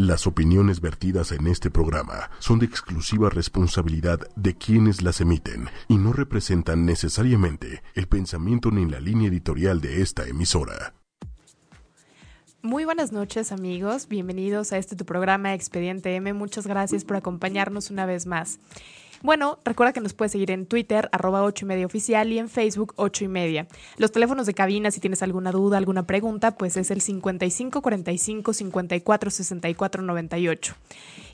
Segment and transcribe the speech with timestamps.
[0.00, 5.98] Las opiniones vertidas en este programa son de exclusiva responsabilidad de quienes las emiten y
[5.98, 10.94] no representan necesariamente el pensamiento ni la línea editorial de esta emisora.
[12.62, 17.90] Muy buenas noches amigos, bienvenidos a este tu programa Expediente M, muchas gracias por acompañarnos
[17.90, 18.58] una vez más.
[19.22, 21.88] Bueno, recuerda que nos puedes seguir en Twitter, arroba 8 y media
[22.24, 23.66] y en Facebook 8 y media.
[23.98, 28.52] Los teléfonos de cabina, si tienes alguna duda, alguna pregunta, pues es el 55 45
[28.54, 30.74] 54 64 98.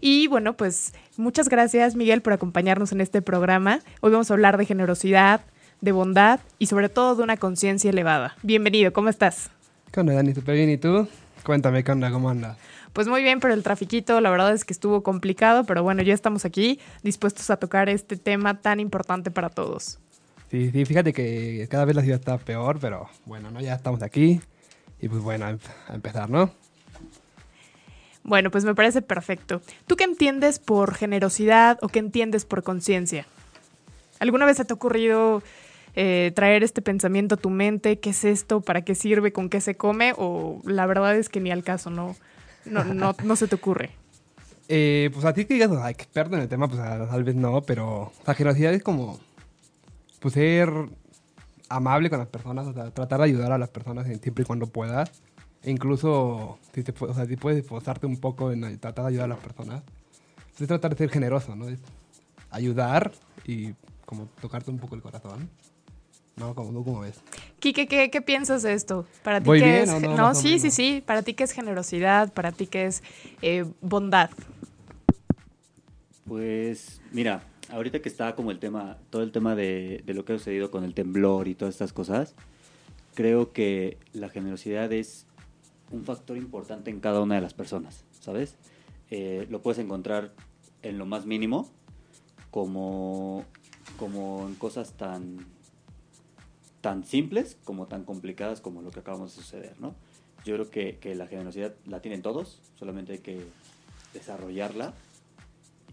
[0.00, 3.78] Y bueno, pues muchas gracias Miguel por acompañarnos en este programa.
[4.00, 5.42] Hoy vamos a hablar de generosidad,
[5.80, 8.34] de bondad y sobre todo de una conciencia elevada.
[8.42, 9.50] Bienvenido, ¿cómo estás?
[9.92, 10.34] ¿Qué onda, Dani?
[10.34, 10.70] ¿Súper bien?
[10.70, 11.06] ¿Y tú?
[11.44, 11.92] Cuéntame, ¿qué?
[11.92, 12.56] ¿Cómo andas?
[12.96, 16.14] Pues muy bien, pero el trafiquito la verdad es que estuvo complicado, pero bueno, ya
[16.14, 19.98] estamos aquí dispuestos a tocar este tema tan importante para todos.
[20.50, 23.60] Sí, sí, fíjate que cada vez la ciudad está peor, pero bueno, ¿no?
[23.60, 24.40] Ya estamos aquí
[24.98, 26.50] y pues bueno, a empezar, ¿no?
[28.22, 29.60] Bueno, pues me parece perfecto.
[29.86, 33.26] ¿Tú qué entiendes por generosidad o qué entiendes por conciencia?
[34.20, 35.42] ¿Alguna vez se te ha ocurrido
[35.96, 37.98] eh, traer este pensamiento a tu mente?
[37.98, 38.62] ¿Qué es esto?
[38.62, 39.34] ¿Para qué sirve?
[39.34, 40.14] ¿Con qué se come?
[40.16, 42.16] O la verdad es que ni al caso, ¿no?
[42.66, 43.90] No, no, no se te ocurre.
[44.68, 48.12] Eh, pues a ti que digas, experto en el tema, pues tal vez no, pero
[48.26, 49.18] la generosidad es como
[50.20, 50.70] pues, ser
[51.68, 54.66] amable con las personas, o sea, tratar de ayudar a las personas siempre y cuando
[54.66, 55.10] puedas.
[55.62, 59.26] E incluso, si, te, o sea, si puedes esforzarte un poco en tratar de ayudar
[59.26, 59.82] a las personas,
[60.36, 61.66] pues es tratar de ser generoso, ¿no?
[62.50, 63.12] ayudar
[63.44, 65.50] y como tocarte un poco el corazón.
[66.36, 66.54] ¿No?
[66.54, 67.20] Como tú, ¿cómo ves?
[67.58, 69.06] Quique, ¿qué, ¿qué, piensas de esto?
[69.22, 70.02] ¿Para ti qué es?
[70.02, 71.02] No, sí, sí, sí.
[71.04, 72.32] ¿Para ti qué es generosidad?
[72.32, 73.02] ¿Para ti qué es
[73.42, 74.30] eh, bondad?
[76.26, 80.34] Pues, mira, ahorita que está como el tema, todo el tema de, de, lo que
[80.34, 82.34] ha sucedido con el temblor y todas estas cosas,
[83.14, 85.26] creo que la generosidad es
[85.90, 88.56] un factor importante en cada una de las personas, ¿sabes?
[89.10, 90.32] Eh, lo puedes encontrar
[90.82, 91.70] en lo más mínimo,
[92.50, 93.44] como,
[93.98, 95.55] como en cosas tan
[96.86, 99.96] tan simples como tan complicadas como lo que acabamos de suceder, ¿no?
[100.44, 103.44] Yo creo que, que la generosidad la tienen todos, solamente hay que
[104.14, 104.94] desarrollarla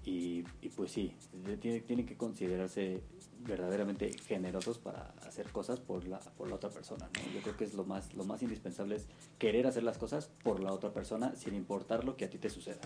[0.06, 1.16] y, y pues sí,
[1.62, 3.02] tiene, tiene, que considerarse
[3.40, 7.34] verdaderamente generosos para hacer cosas por la, por la otra persona, ¿no?
[7.34, 9.08] Yo creo que es lo más, lo más indispensable es
[9.40, 12.52] querer hacer las cosas por la otra persona sin importar lo que a ti te
[12.52, 12.82] suceda.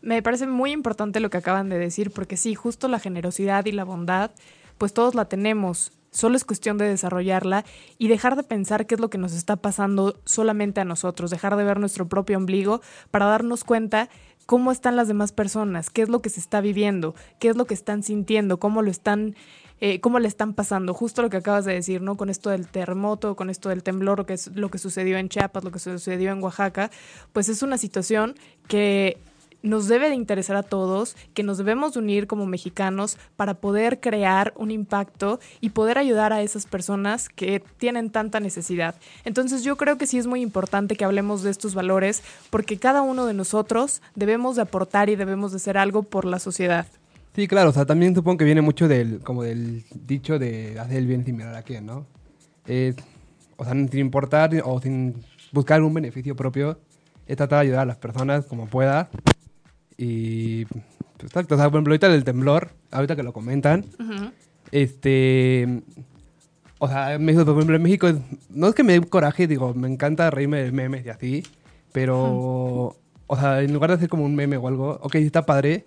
[0.00, 3.72] Me parece muy importante lo que acaban de decir, porque sí, justo la generosidad y
[3.72, 4.30] la bondad,
[4.78, 7.64] pues todos la tenemos Solo es cuestión de desarrollarla
[7.98, 11.56] y dejar de pensar qué es lo que nos está pasando solamente a nosotros, dejar
[11.56, 14.10] de ver nuestro propio ombligo para darnos cuenta
[14.44, 17.64] cómo están las demás personas, qué es lo que se está viviendo, qué es lo
[17.64, 19.36] que están sintiendo, cómo lo están,
[19.80, 20.92] eh, cómo le están pasando.
[20.92, 22.18] Justo lo que acabas de decir, ¿no?
[22.18, 25.64] Con esto del terremoto, con esto del temblor, que es lo que sucedió en Chiapas,
[25.64, 26.90] lo que sucedió en Oaxaca,
[27.32, 28.34] pues es una situación
[28.68, 29.18] que
[29.62, 34.52] nos debe de interesar a todos, que nos debemos unir como mexicanos para poder crear
[34.56, 38.94] un impacto y poder ayudar a esas personas que tienen tanta necesidad.
[39.24, 43.02] Entonces yo creo que sí es muy importante que hablemos de estos valores porque cada
[43.02, 46.86] uno de nosotros debemos de aportar y debemos de hacer algo por la sociedad.
[47.34, 50.98] Sí, claro, o sea, también supongo que viene mucho del, como del dicho de hacer
[50.98, 52.06] el bien sin mirar a quién, ¿no?
[53.56, 55.14] o sea, sin importar o sin
[55.50, 56.78] buscar un beneficio propio,
[57.26, 59.08] es tratar de ayudar a las personas como pueda
[60.02, 60.82] y pues,
[61.22, 63.84] exacto, o sea, por ejemplo, ahorita del temblor, ahorita que lo comentan,
[64.72, 65.82] este,
[66.78, 68.08] o sea, por ejemplo, en México,
[68.50, 71.42] no es que me dé coraje, digo, me encanta reírme de memes y así,
[71.92, 72.96] pero,
[73.26, 75.86] o sea, en lugar de hacer como un meme o algo, ok, está padre,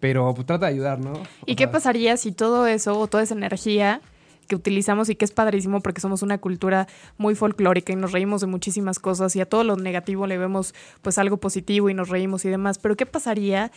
[0.00, 1.14] pero pues trata de ayudar, ¿no?
[1.46, 4.02] ¿Y qué pasaría si todo eso o toda esa energía
[4.50, 6.88] que utilizamos y que es padrísimo porque somos una cultura
[7.18, 10.74] muy folclórica y nos reímos de muchísimas cosas y a todo lo negativo le vemos
[11.02, 12.78] pues algo positivo y nos reímos y demás.
[12.78, 13.70] Pero ¿qué pasaría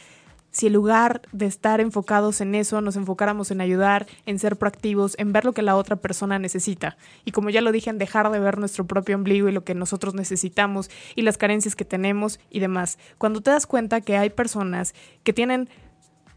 [0.49, 5.15] si en lugar de estar enfocados en eso, nos enfocáramos en ayudar, en ser proactivos,
[5.19, 6.95] en ver lo que la otra persona necesita.
[7.23, 9.73] Y como ya lo dije, en dejar de ver nuestro propio ombligo y lo que
[9.73, 12.99] nosotros necesitamos y las carencias que tenemos y demás.
[13.17, 14.93] Cuando te das cuenta que hay personas
[15.23, 15.69] que tienen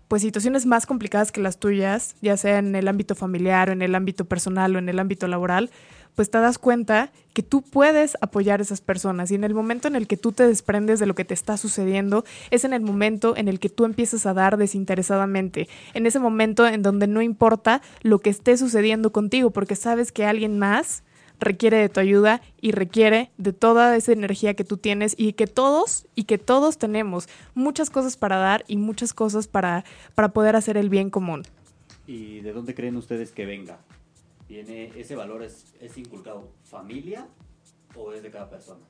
[0.08, 3.82] pues situaciones más complicadas que las tuyas, ya sea en el ámbito familiar o en
[3.82, 5.70] el ámbito personal o en el ámbito laboral,
[6.14, 9.31] pues te das cuenta que tú puedes apoyar a esas personas.
[9.31, 11.56] Y en el momento en el que tú te desprendes de lo que te está
[11.58, 16.19] sucediendo es en el momento en el que tú empiezas a dar desinteresadamente, en ese
[16.19, 21.03] momento en donde no importa lo que esté sucediendo contigo porque sabes que alguien más
[21.40, 25.46] requiere de tu ayuda y requiere de toda esa energía que tú tienes y que
[25.46, 29.84] todos y que todos tenemos muchas cosas para dar y muchas cosas para,
[30.14, 31.42] para poder hacer el bien común.
[32.06, 33.78] ¿Y de dónde creen ustedes que venga?
[34.48, 37.26] ¿Viene ese valor es, es inculcado familia
[37.94, 38.80] o es de cada persona?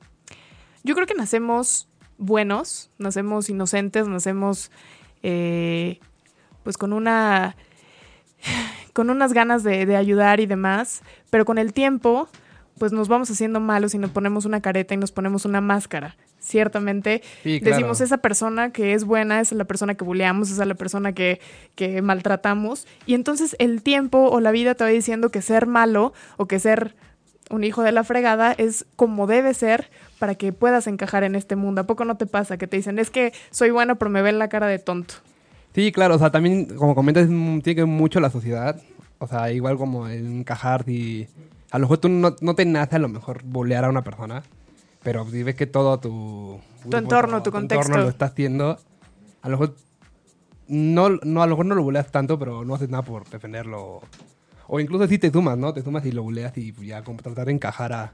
[0.83, 4.71] Yo creo que nacemos buenos, nacemos inocentes, nacemos
[5.23, 5.99] eh,
[6.63, 7.55] pues con una
[8.93, 12.27] con unas ganas de, de, ayudar y demás, pero con el tiempo
[12.77, 16.15] pues nos vamos haciendo malos y nos ponemos una careta y nos ponemos una máscara.
[16.39, 17.75] Ciertamente Sí, claro.
[17.75, 21.41] decimos esa persona que es buena, es la persona que buleamos, es la persona que,
[21.75, 22.87] que maltratamos.
[23.05, 26.59] Y entonces el tiempo o la vida te va diciendo que ser malo o que
[26.59, 26.95] ser
[27.49, 31.55] un hijo de la fregada es como debe ser para que puedas encajar en este
[31.55, 31.81] mundo.
[31.81, 34.39] ¿A poco no te pasa que te dicen, es que soy bueno, pero me ven
[34.39, 35.15] la cara de tonto?
[35.77, 38.81] Sí, claro, o sea, también, como comentas, tiene que ver mucho la sociedad.
[39.19, 41.27] O sea, igual como el encajar, si
[41.69, 44.41] a lo mejor tú no, no te nace a lo mejor bolear a una persona,
[45.03, 46.59] pero si ves que todo tu...
[46.79, 47.95] grupo, entorno, tu entorno contexto.
[47.95, 48.79] lo está haciendo,
[49.43, 49.75] a lo mejor
[50.67, 54.01] no, no, a lo mejor no lo buleas tanto, pero no haces nada por defenderlo.
[54.65, 55.75] O incluso si te sumas, ¿no?
[55.75, 58.13] Te sumas y lo buleas y ya como tratar de encajar a,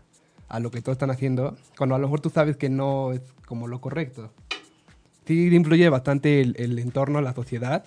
[0.49, 3.21] a lo que todos están haciendo, cuando a lo mejor tú sabes que no es
[3.45, 4.33] como lo correcto.
[5.25, 7.83] Sí influye bastante el, el entorno, la sociedad,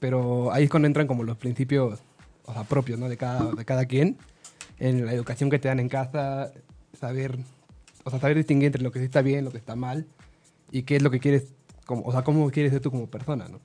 [0.00, 2.00] pero ahí es cuando entran como los principios
[2.68, 4.16] propios de, cada, de cada quien,
[4.78, 6.52] en la educación que te dan en casa,
[6.98, 7.38] saber,
[8.04, 10.06] o sea, saber distinguir entre lo que sí está bien, lo que está mal,
[10.70, 11.54] y qué es lo que quieres,
[11.86, 13.60] como, o sea, cómo quieres ser tú como persona, ¿no?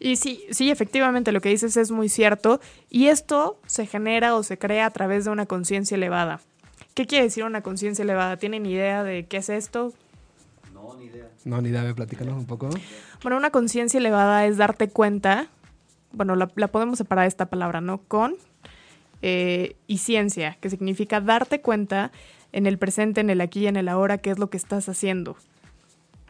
[0.00, 2.60] Y sí, sí, efectivamente lo que dices es muy cierto.
[2.88, 6.40] Y esto se genera o se crea a través de una conciencia elevada.
[6.94, 8.36] ¿Qué quiere decir una conciencia elevada?
[8.36, 9.92] ¿Tienen idea de qué es esto?
[11.08, 11.30] No, ni idea.
[11.44, 12.68] No, ni idea, platícanos un poco.
[13.22, 15.48] Bueno, una conciencia elevada es darte cuenta,
[16.12, 17.98] bueno, la, la podemos separar esta palabra, ¿no?
[18.08, 18.36] Con
[19.22, 22.12] eh, y ciencia, que significa darte cuenta
[22.52, 24.88] en el presente, en el aquí y en el ahora, qué es lo que estás
[24.88, 25.36] haciendo.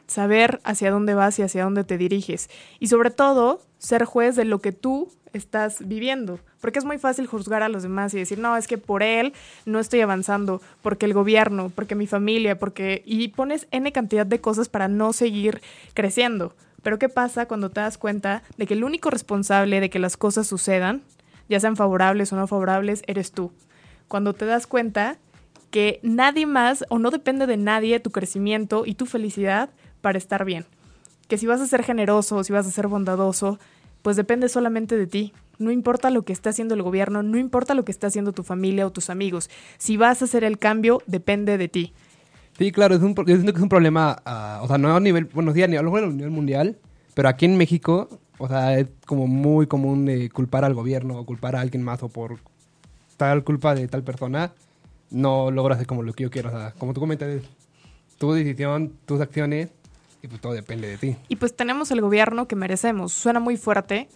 [0.08, 2.50] Saber hacia dónde vas y hacia dónde te diriges.
[2.80, 6.40] Y sobre todo, ser juez de lo que tú estás viviendo.
[6.60, 9.32] Porque es muy fácil juzgar a los demás y decir, no, es que por él
[9.66, 13.02] no estoy avanzando, porque el gobierno, porque mi familia, porque...
[13.06, 15.60] Y pones N cantidad de cosas para no seguir
[15.94, 16.54] creciendo.
[16.82, 20.16] Pero ¿qué pasa cuando te das cuenta de que el único responsable de que las
[20.16, 21.02] cosas sucedan,
[21.48, 23.52] ya sean favorables o no favorables, eres tú?
[24.08, 25.18] Cuando te das cuenta
[25.70, 29.70] que nadie más o no depende de nadie tu crecimiento y tu felicidad
[30.00, 30.64] para estar bien.
[31.28, 33.58] Que si vas a ser generoso o si vas a ser bondadoso,
[34.02, 35.32] pues depende solamente de ti.
[35.58, 38.42] No importa lo que esté haciendo el gobierno, no importa lo que esté haciendo tu
[38.42, 39.50] familia o tus amigos.
[39.76, 41.92] Si vas a hacer el cambio, depende de ti.
[42.56, 45.00] Sí, claro, es un, yo siento que es un problema, ah, o sea, no a
[45.00, 46.76] nivel, bueno, sí, a nivel, a nivel mundial,
[47.14, 48.08] pero aquí en México,
[48.38, 52.02] o sea, es como muy común de culpar al gobierno o culpar a alguien más
[52.02, 52.38] o por
[53.16, 54.52] tal culpa de tal persona,
[55.10, 56.48] no logro hacer como lo que yo quiero.
[56.48, 57.42] O sea, como tú comentas,
[58.18, 59.70] tu decisión, tus acciones,
[60.22, 61.16] y pues todo depende de ti.
[61.28, 63.12] Y pues tenemos el gobierno que merecemos.
[63.12, 64.08] Suena muy fuerte,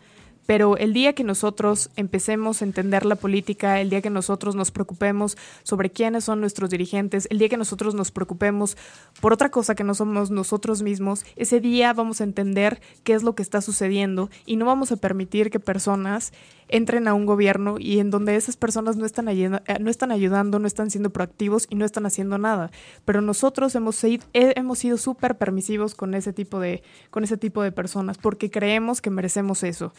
[0.46, 4.70] pero el día que nosotros empecemos a entender la política, el día que nosotros nos
[4.70, 8.76] preocupemos sobre quiénes son nuestros dirigentes, el día que nosotros nos preocupemos
[9.20, 13.22] por otra cosa que no somos nosotros mismos, ese día vamos a entender qué es
[13.22, 16.32] lo que está sucediendo y no vamos a permitir que personas
[16.72, 19.48] entren a un gobierno y en donde esas personas no están, eh,
[19.80, 22.70] no están ayudando, no están siendo proactivos y no están haciendo nada.
[23.04, 27.36] Pero nosotros hemos, sido- eh, hemos sido súper permisivos con ese, tipo de, con ese
[27.36, 29.92] tipo de personas porque creemos que merecemos eso.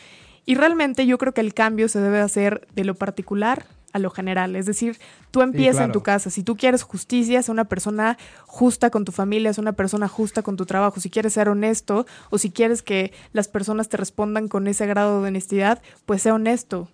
[0.45, 4.09] Y realmente yo creo que el cambio se debe hacer de lo particular a lo
[4.09, 4.55] general.
[4.55, 4.99] Es decir,
[5.31, 6.29] tú empieza en tu casa.
[6.29, 10.41] Si tú quieres justicia, sé una persona justa con tu familia, sé una persona justa
[10.41, 10.99] con tu trabajo.
[10.99, 15.21] Si quieres ser honesto o si quieres que las personas te respondan con ese grado
[15.21, 16.89] de honestidad, pues sé honesto.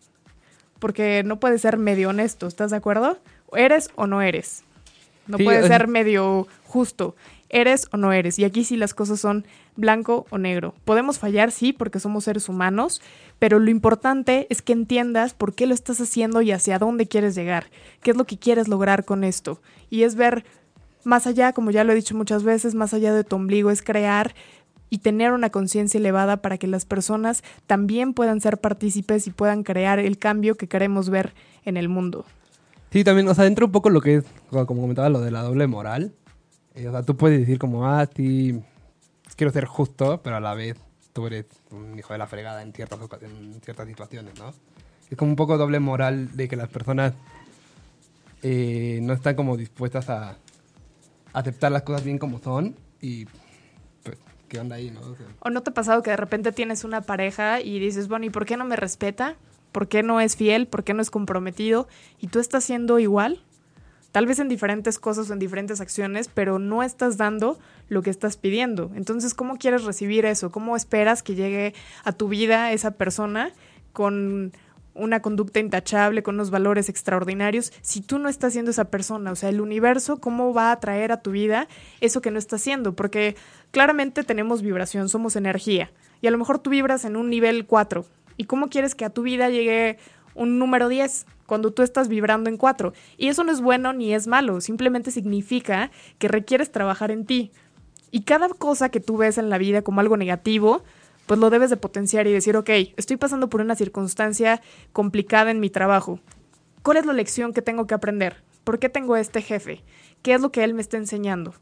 [0.79, 3.17] Porque no puedes ser medio honesto, ¿estás de acuerdo?
[3.53, 4.63] ¿Eres o no eres?
[5.27, 7.15] No Sí, puedes es- ser medio justo.
[7.49, 8.37] ¿Eres o no eres?
[8.37, 10.75] Y aquí sí las cosas son blanco o negro.
[10.85, 13.01] Podemos fallar, sí, porque somos seres humanos,
[13.39, 17.33] pero lo importante es que entiendas por qué lo estás haciendo y hacia dónde quieres
[17.35, 19.61] llegar, qué es lo que quieres lograr con esto.
[19.89, 20.45] Y es ver
[21.03, 23.81] más allá, como ya lo he dicho muchas veces, más allá de tu ombligo, es
[23.81, 24.35] crear
[24.89, 29.63] y tener una conciencia elevada para que las personas también puedan ser partícipes y puedan
[29.63, 31.33] crear el cambio que queremos ver
[31.65, 32.25] en el mundo.
[32.91, 35.67] Sí, también, o sea, un poco lo que es, como comentaba, lo de la doble
[35.67, 36.11] moral.
[36.79, 38.57] Eh, o sea, tú puedes decir como, ah, sí,
[39.35, 40.77] quiero ser justo, pero a la vez
[41.11, 44.53] tú eres un hijo de la fregada en ciertas, en ciertas situaciones, ¿no?
[45.09, 47.13] Es como un poco doble moral de que las personas
[48.43, 50.37] eh, no están como dispuestas a
[51.33, 53.25] aceptar las cosas bien como son y
[54.03, 54.17] pues,
[54.47, 55.01] ¿qué onda ahí, no?
[55.01, 58.07] O sea, ¿O no te ha pasado que de repente tienes una pareja y dices,
[58.07, 59.35] bueno, ¿y por qué no me respeta?
[59.73, 60.67] ¿Por qué no es fiel?
[60.67, 61.89] ¿Por qué no es comprometido?
[62.19, 63.43] ¿Y tú estás siendo igual?
[64.11, 68.09] Tal vez en diferentes cosas o en diferentes acciones, pero no estás dando lo que
[68.09, 68.91] estás pidiendo.
[68.95, 70.51] Entonces, ¿cómo quieres recibir eso?
[70.51, 71.73] ¿Cómo esperas que llegue
[72.03, 73.51] a tu vida esa persona
[73.93, 74.51] con
[74.99, 79.35] una conducta intachable, con unos valores extraordinarios, si tú no estás siendo esa persona, o
[79.35, 81.67] sea, el universo, ¿cómo va a traer a tu vida
[82.01, 82.93] eso que no estás haciendo?
[82.93, 83.35] Porque
[83.71, 88.05] claramente tenemos vibración, somos energía, y a lo mejor tú vibras en un nivel 4,
[88.37, 89.97] ¿y cómo quieres que a tu vida llegue
[90.35, 91.25] un número 10?
[91.49, 92.93] cuando tú estás vibrando en 4.
[93.17, 97.51] Y eso no es bueno ni es malo, simplemente significa que requieres trabajar en ti.
[98.11, 100.83] Y cada cosa que tú ves en la vida como algo negativo,
[101.25, 104.61] pues lo debes de potenciar y decir, ok, estoy pasando por una circunstancia
[104.93, 106.19] complicada en mi trabajo.
[106.81, 108.37] ¿Cuál es la lección que tengo que aprender?
[108.63, 109.83] ¿Por qué tengo este jefe?
[110.21, 111.53] ¿Qué es lo que él me está enseñando?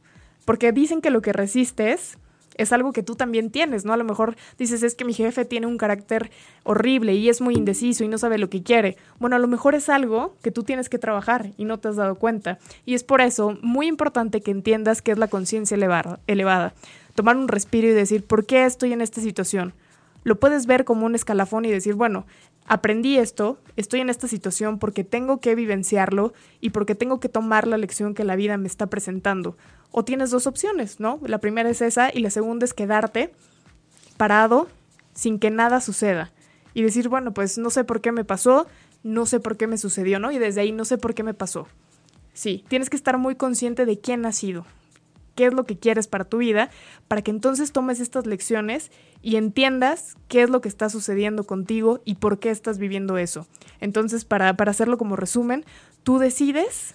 [0.45, 2.17] Porque dicen que lo que resistes
[2.57, 3.93] es algo que tú también tienes, ¿no?
[3.93, 6.31] A lo mejor dices, es que mi jefe tiene un carácter
[6.63, 8.97] horrible y es muy indeciso y no sabe lo que quiere.
[9.19, 11.95] Bueno, a lo mejor es algo que tú tienes que trabajar y no te has
[11.95, 12.59] dado cuenta.
[12.85, 15.75] Y es por eso muy importante que entiendas qué es la conciencia
[16.27, 16.73] elevada
[17.17, 19.73] tomar un respiro y decir, ¿por qué estoy en esta situación?
[20.23, 22.27] Lo puedes ver como un escalafón y decir, bueno,
[22.67, 27.65] aprendí esto, estoy en esta situación porque tengo que vivenciarlo y porque tengo que tomar
[27.65, 29.57] la lección que la vida me está presentando.
[29.91, 31.19] O tienes dos opciones, ¿no?
[31.25, 33.33] La primera es esa y la segunda es quedarte
[34.17, 34.67] parado
[35.13, 36.31] sin que nada suceda
[36.73, 38.67] y decir, bueno, pues no sé por qué me pasó,
[39.01, 40.31] no sé por qué me sucedió, ¿no?
[40.31, 41.67] Y desde ahí no sé por qué me pasó.
[42.33, 44.63] Sí, tienes que estar muy consciente de quién ha sido,
[45.33, 46.69] qué es lo que quieres para tu vida,
[47.07, 48.91] para que entonces tomes estas lecciones
[49.23, 53.47] y entiendas qué es lo que está sucediendo contigo y por qué estás viviendo eso.
[53.79, 55.65] Entonces, para, hacerlo como resumen,
[56.03, 56.93] tú decides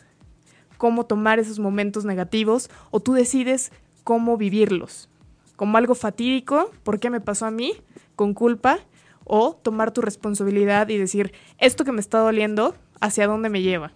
[0.82, 3.70] cómo tomar esos momentos negativos o tú decides
[4.02, 5.08] cómo vivirlos.
[5.54, 7.74] Como algo fatídico, ¿por qué me pasó a mí?
[8.16, 8.80] Con culpa.
[9.22, 13.92] O tomar tu responsabilidad y decir, esto que me está doliendo, ¿hacia dónde me lleva?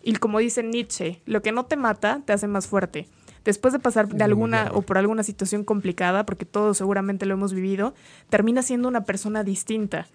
[0.00, 3.08] Y como dice Nietzsche, lo que no te mata te hace más fuerte
[3.44, 7.52] después de pasar de alguna o por alguna situación complicada, porque todos seguramente lo hemos
[7.52, 7.94] vivido,
[8.28, 10.06] termina siendo una persona distinta,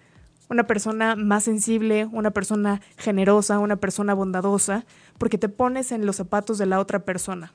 [0.48, 4.84] una persona más sensible, una persona generosa, una persona bondadosa,
[5.18, 7.52] porque te pones en los zapatos de la otra persona.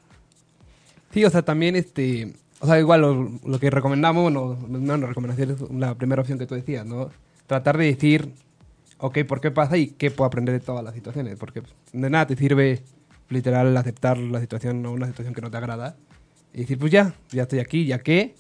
[1.12, 5.52] Sí, o sea, también este, o sea, igual lo, que recomendamos, no, no una recomendación,
[5.52, 7.10] es la primera opción que tú decías, ¿no?
[7.48, 8.34] Tratar de decir,
[9.00, 11.38] ok, ¿por qué pasa y qué puedo aprender de todas las situaciones?
[11.38, 12.82] Porque de nada te sirve
[13.30, 15.96] literal aceptar la situación o una situación que no te agrada
[16.54, 18.36] y decir, pues ya, ya estoy aquí, ya qué,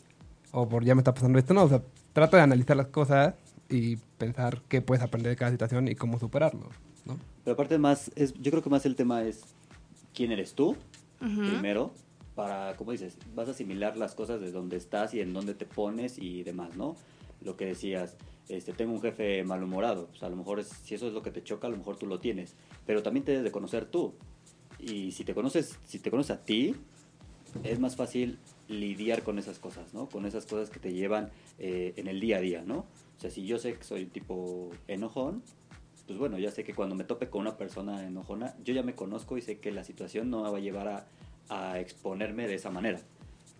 [0.51, 1.81] o por ya me está pasando esto, no, o sea,
[2.13, 3.33] trata de analizar las cosas
[3.69, 6.69] y pensar qué puedes aprender de cada situación y cómo superarlo,
[7.05, 7.17] ¿no?
[7.43, 9.41] Pero aparte más, es, yo creo que más el tema es
[10.13, 10.77] quién eres tú,
[11.19, 11.91] primero,
[12.35, 15.65] para, como dices, vas a asimilar las cosas de dónde estás y en dónde te
[15.65, 16.95] pones y demás, ¿no?
[17.43, 18.15] Lo que decías,
[18.47, 21.31] este, tengo un jefe malhumorado, o sea, a lo mejor si eso es lo que
[21.31, 24.13] te choca, a lo mejor tú lo tienes, pero también te debes de conocer tú,
[24.79, 26.75] y si te conoces, si te conoces a ti,
[27.63, 28.37] es más fácil
[28.71, 30.07] lidiar con esas cosas, ¿no?
[30.07, 32.79] Con esas cosas que te llevan eh, en el día a día, ¿no?
[32.79, 35.43] O sea, si yo sé que soy tipo enojón,
[36.07, 38.95] pues bueno, ya sé que cuando me tope con una persona enojona, yo ya me
[38.95, 42.69] conozco y sé que la situación no me va a llevar a, exponerme de esa
[42.69, 43.01] manera,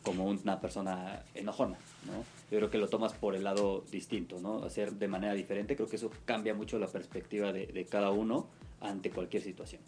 [0.04, 2.24] como una persona enojona, ¿no?
[2.50, 4.64] Yo creo que lo tomas por el lado distinto, ¿no?
[4.64, 8.48] Hacer de manera diferente, creo que eso cambia mucho la perspectiva de cada uno
[8.80, 9.82] ante cualquier situación.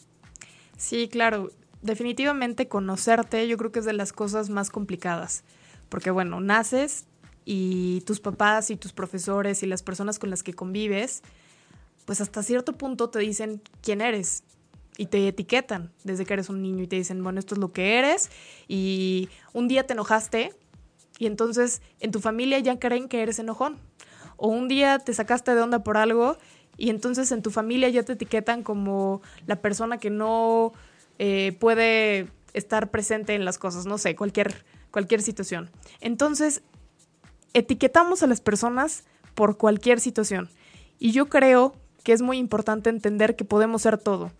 [0.77, 1.49] Sí, claro.
[1.83, 5.43] Definitivamente conocerte yo creo que es de las cosas más complicadas.
[5.89, 7.05] Porque bueno, naces
[7.43, 11.23] y tus papás y tus profesores y las personas con las que convives,
[12.05, 14.43] pues hasta cierto punto te dicen quién eres
[14.97, 17.73] y te etiquetan desde que eres un niño y te dicen, bueno, esto es lo
[17.73, 18.31] que eres
[18.69, 20.53] y un día te enojaste
[21.19, 23.77] y entonces en tu familia ya creen que eres enojón.
[24.37, 26.37] O un día te sacaste de onda por algo
[26.77, 30.71] y entonces en tu familia ya te etiquetan como la persona que no
[31.19, 35.69] eh, puede estar presente en las cosas, no sé, cualquier, cualquier situación.
[36.01, 36.61] Entonces,
[37.53, 39.03] etiquetamos a las personas
[39.35, 40.49] por cualquier situación.
[40.99, 44.31] Y yo creo que es muy importante entender que podemos ser todo.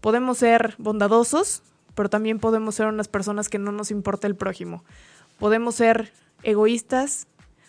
[0.00, 1.62] Podemos ser bondadosos,
[1.94, 4.84] pero también podemos ser unas personas que no nos importa el prójimo.
[5.38, 7.26] Podemos ser egoístas,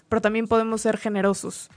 [0.08, 1.70] pero también podemos ser generosos.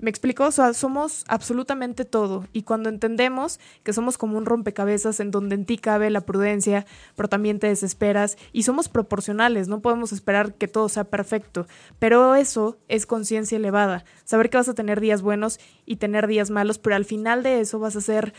[0.00, 0.46] ¿Me explico?
[0.46, 2.46] O sea, somos absolutamente todo.
[2.54, 6.86] Y cuando entendemos que somos como un rompecabezas en donde en ti cabe la prudencia,
[7.16, 11.66] pero también te desesperas y somos proporcionales, no podemos esperar que todo sea perfecto.
[11.98, 14.06] Pero eso es conciencia elevada.
[14.24, 17.60] Saber que vas a tener días buenos y tener días malos, pero al final de
[17.60, 18.32] eso vas a ser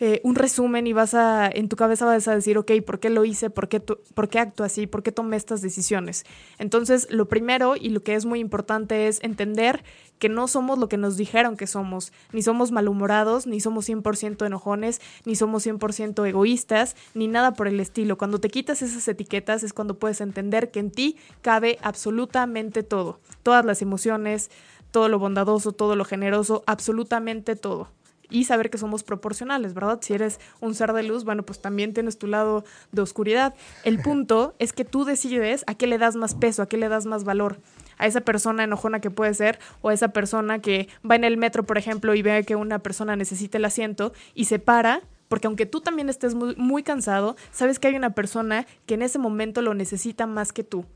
[0.00, 3.10] eh, un resumen y vas a, en tu cabeza vas a decir, ok, ¿por qué
[3.10, 3.50] lo hice?
[3.50, 4.86] ¿Por qué, ¿Por qué acto así?
[4.86, 6.24] ¿Por qué tomé estas decisiones?
[6.58, 9.82] Entonces, lo primero y lo que es muy importante es entender
[10.18, 14.46] que no somos lo que nos dijeron que somos, ni somos malhumorados, ni somos 100%
[14.46, 18.18] enojones, ni somos 100% egoístas, ni nada por el estilo.
[18.18, 23.20] Cuando te quitas esas etiquetas es cuando puedes entender que en ti cabe absolutamente todo,
[23.42, 24.50] todas las emociones,
[24.90, 27.88] todo lo bondadoso, todo lo generoso, absolutamente todo.
[28.30, 29.98] Y saber que somos proporcionales, ¿verdad?
[30.02, 33.54] Si eres un ser de luz, bueno, pues también tienes tu lado de oscuridad.
[33.84, 36.88] El punto es que tú decides a qué le das más peso, a qué le
[36.88, 37.58] das más valor
[37.98, 41.36] a esa persona enojona que puede ser o a esa persona que va en el
[41.36, 45.46] metro, por ejemplo, y ve que una persona necesita el asiento y se para, porque
[45.46, 49.18] aunque tú también estés muy, muy cansado, sabes que hay una persona que en ese
[49.18, 50.86] momento lo necesita más que tú.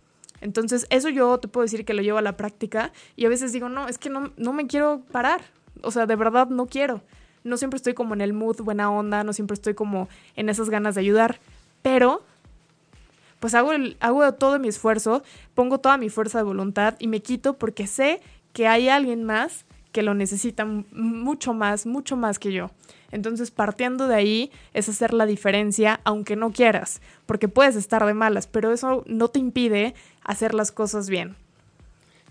[0.41, 3.53] Entonces, eso yo te puedo decir que lo llevo a la práctica y a veces
[3.53, 5.43] digo, no, es que no, no me quiero parar.
[5.83, 7.03] O sea, de verdad no quiero.
[7.45, 10.71] No siempre estoy como en el mood buena onda, no siempre estoy como en esas
[10.71, 11.39] ganas de ayudar,
[11.83, 12.23] pero
[13.41, 17.21] pues hago, el, hago todo mi esfuerzo, pongo toda mi fuerza de voluntad y me
[17.21, 18.21] quito porque sé
[18.53, 22.71] que hay alguien más que lo necesita mucho más, mucho más que yo.
[23.11, 28.15] Entonces, partiendo de ahí, es hacer la diferencia, aunque no quieras, porque puedes estar de
[28.15, 29.95] malas, pero eso no te impide
[30.25, 31.37] hacer las cosas bien.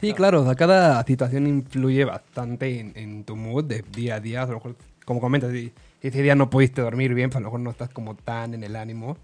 [0.02, 4.42] Sí, claro, o cada situación influye bastante en, tu mood de día a día.
[4.42, 5.52] A lo mejor, como comentas,
[6.02, 8.64] ese día no pudiste dormir bien, pues a lo mejor no estás como tan en
[8.64, 9.18] el ánimo.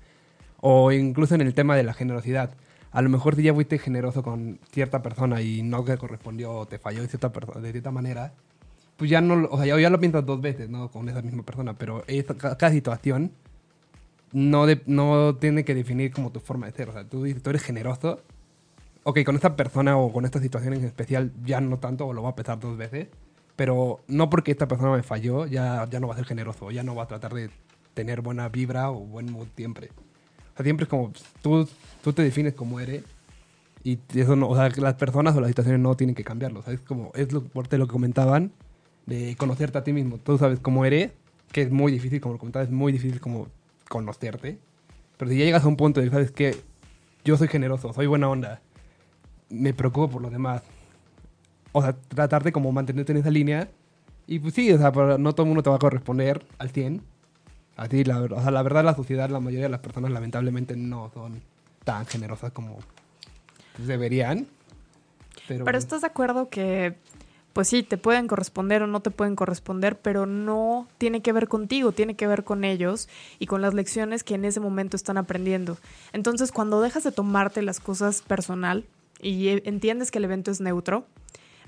[0.59, 2.51] O incluso en el tema de la generosidad.
[2.91, 6.65] A lo mejor si ya fuiste generoso con cierta persona y no te correspondió o
[6.65, 8.33] te falló de cierta, de cierta manera,
[8.95, 10.89] pues ya no, o sea, ya, lo piensas dos veces, ¿no?
[10.89, 12.03] Con esa misma persona, pero
[12.37, 13.31] cada situación
[14.31, 16.89] no, no tiene que definir como tu forma de ser.
[16.89, 18.21] O sea, tú tú eres generoso.
[19.03, 22.23] Ok, con esta persona o con esta situación en especial ya no tanto, o lo
[22.23, 23.07] va a pesar dos veces.
[23.57, 26.83] Pero no porque esta persona me falló, ya, ya no va a ser generoso, ya
[26.83, 27.49] no va a tratar de
[27.93, 29.89] tener buena vibra o buen mood siempre
[30.63, 31.11] siempre es como
[31.41, 31.67] tú,
[32.03, 33.03] tú te defines como eres
[33.83, 36.61] y eso no, o sea, las personas o las situaciones no tienen que cambiarlo.
[36.65, 38.51] O es como, es lo, por lo que comentaban,
[39.05, 40.17] de conocerte a ti mismo.
[40.17, 41.11] Tú sabes cómo eres,
[41.53, 43.47] que es muy difícil, como lo comentaba, es muy difícil como
[43.87, 44.57] conocerte.
[45.15, 46.57] Pero si ya llegas a un punto de, sabes que
[47.23, 48.61] yo soy generoso, soy buena onda,
[49.49, 50.63] me preocupo por los demás.
[51.71, 53.69] O sea, tratar de como mantenerte en esa línea.
[54.25, 57.01] Y pues sí, o sea, no todo el mundo te va a corresponder al 100
[57.77, 61.11] Así, la, o sea, la verdad, la sociedad, la mayoría de las personas lamentablemente no
[61.13, 61.43] son
[61.83, 62.79] tan generosas como
[63.77, 64.47] deberían.
[65.47, 66.95] Pero, pero estás de acuerdo que,
[67.53, 71.47] pues sí, te pueden corresponder o no te pueden corresponder, pero no tiene que ver
[71.47, 75.19] contigo, tiene que ver con ellos y con las lecciones que en ese momento están
[75.19, 75.77] aprendiendo.
[76.13, 78.85] Entonces, cuando dejas de tomarte las cosas personal
[79.21, 81.05] y entiendes que el evento es neutro,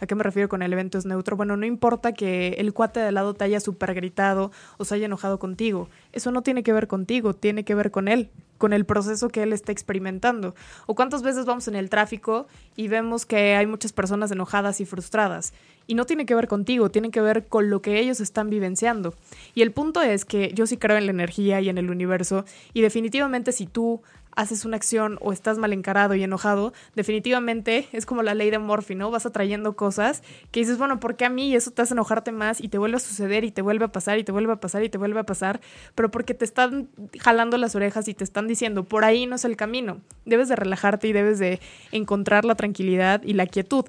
[0.02, 1.36] ¿A qué me refiero con el evento es neutro?
[1.36, 5.06] Bueno, no importa que el cuate de lado te haya super gritado o se haya
[5.06, 5.90] enojado contigo.
[6.14, 9.44] Eso no tiene que ver contigo, tiene que ver con él, con el proceso que
[9.44, 10.56] él está experimentando.
[10.86, 14.86] O cuántas veces vamos en el tráfico y vemos que hay muchas personas enojadas y
[14.86, 15.54] frustradas.
[15.86, 19.16] Y no tiene que ver contigo, tiene que ver con lo que ellos están vivenciando.
[19.56, 22.46] Y el punto es que yo sí creo en la energía y en el universo.
[22.74, 24.02] Y definitivamente si tú
[24.36, 28.60] haces una acción o estás mal encarado y enojado, definitivamente es como la ley de
[28.60, 29.12] Morphy, ¿no?
[29.12, 31.50] Vas atrayendo cosas que dices, bueno, ¿por qué a mí?
[31.50, 33.92] Y eso te hace enojarte más y te vuelve a suceder y te vuelve a
[33.92, 35.60] pasar y te vuelve a pasar y te vuelve a pasar,
[35.96, 36.89] pero porque te están
[37.20, 40.02] jalando las orejas y te están diciendo, por ahí no es el camino.
[40.26, 41.60] Debes de relajarte y debes de
[41.92, 43.86] encontrar la tranquilidad y la quietud.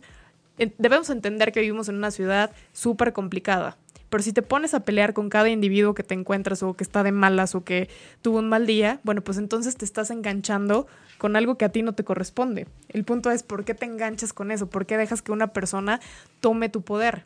[0.79, 3.77] Debemos entender que vivimos en una ciudad súper complicada
[4.11, 7.03] pero si te pones a pelear con cada individuo que te encuentras o que está
[7.03, 7.89] de malas o que
[8.23, 11.83] tuvo un mal día, bueno, pues entonces te estás enganchando con algo que a ti
[11.83, 12.67] no te corresponde.
[12.89, 16.01] El punto es por qué te enganchas con eso, por qué dejas que una persona
[16.41, 17.25] tome tu poder.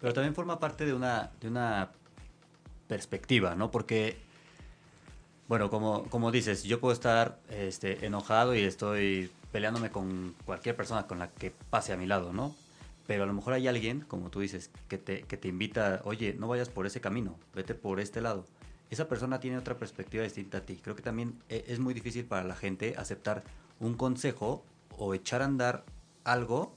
[0.00, 1.90] Pero también forma parte de una, de una
[2.86, 3.70] perspectiva, ¿no?
[3.70, 4.18] Porque,
[5.48, 11.06] bueno, como, como dices, yo puedo estar este, enojado y estoy peleándome con cualquier persona
[11.06, 12.54] con la que pase a mi lado, ¿no?
[13.06, 16.34] Pero a lo mejor hay alguien, como tú dices, que te, que te invita, oye,
[16.34, 18.44] no vayas por ese camino, vete por este lado.
[18.90, 20.80] Esa persona tiene otra perspectiva distinta a ti.
[20.82, 23.44] Creo que también e, es muy difícil para la gente aceptar
[23.78, 25.84] un consejo o echar a andar
[26.24, 26.74] algo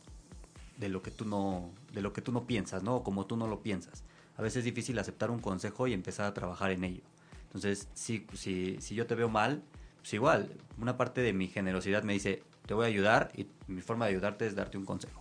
[0.78, 2.98] de lo que tú no, de lo que tú no piensas, ¿no?
[2.98, 4.04] O como tú no lo piensas.
[4.38, 7.04] A veces es difícil aceptar un consejo y empezar a trabajar en ello.
[7.46, 9.64] Entonces, si, si, si yo te veo mal,
[9.98, 13.82] pues igual, una parte de mi generosidad me dice, te voy a ayudar y mi
[13.82, 15.19] forma de ayudarte es darte un consejo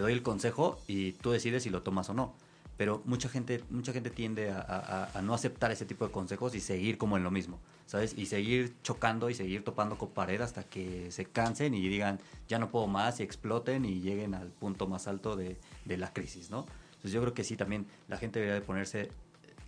[0.00, 2.34] te doy el consejo y tú decides si lo tomas o no.
[2.78, 6.96] Pero mucha gente, mucha gente tiende a, no aceptar ese tipo de consejos y seguir
[6.96, 8.14] como en lo mismo, ¿sabes?
[8.16, 12.58] Y seguir chocando y seguir topando con pared hasta que se cansen y digan, ya
[12.58, 16.50] no puedo más y exploten y lleguen al punto más alto de, de la crisis,
[16.50, 16.64] ¿no?
[16.92, 19.10] Entonces yo creo que sí, también la gente debería de ponerse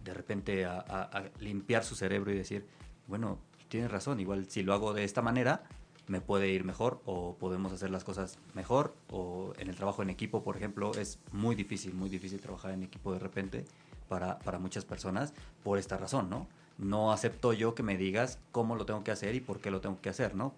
[0.02, 2.64] de repente a, a limpiar su cerebro y decir,
[3.06, 5.64] bueno, tienes razón, igual si lo hago de esta manera,
[6.08, 10.10] me puede ir mejor o podemos hacer las cosas mejor o en el trabajo en
[10.10, 13.64] equipo, por ejemplo, es muy difícil, muy difícil trabajar en equipo de repente
[14.08, 16.48] para, para muchas personas por esta razón, ¿no?
[16.78, 19.80] No acepto yo que me digas cómo lo tengo que hacer y por qué lo
[19.80, 20.54] tengo que hacer, ¿no?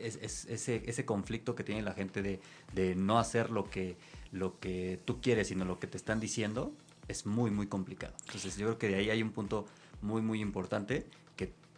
[0.00, 2.40] es, es- ese, ese conflicto que tiene la gente de,
[2.72, 3.96] de no hacer lo que,
[4.30, 6.72] lo que tú quieres, sino lo que te están diciendo,
[7.08, 8.14] es muy, muy complicado.
[8.26, 9.66] Entonces yo creo que de ahí hay un punto
[10.00, 11.06] muy, muy importante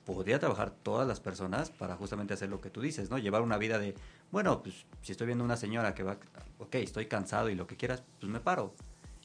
[0.05, 3.19] podría trabajar todas las personas para justamente hacer lo que tú dices, ¿no?
[3.19, 3.95] Llevar una vida de,
[4.31, 6.19] bueno, pues si estoy viendo una señora que va,
[6.59, 8.75] ok, estoy cansado y lo que quieras, pues me paro.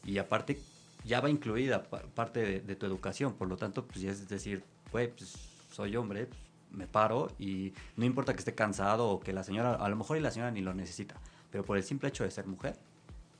[0.05, 0.59] Y aparte
[1.03, 4.27] ya va incluida pa- parte de, de tu educación, por lo tanto, pues ya es
[4.29, 5.33] decir, güey, pues
[5.71, 6.39] soy hombre, pues,
[6.71, 10.17] me paro y no importa que esté cansado o que la señora, a lo mejor
[10.17, 11.15] y la señora ni lo necesita,
[11.51, 12.75] pero por el simple hecho de ser mujer,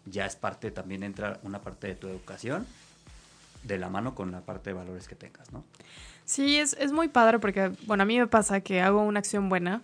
[0.05, 2.65] ya es parte, también entra una parte de tu educación
[3.63, 5.63] de la mano con la parte de valores que tengas, ¿no?
[6.29, 9.49] Sí, es, es muy padre porque, bueno, a mí me pasa que hago una acción
[9.49, 9.81] buena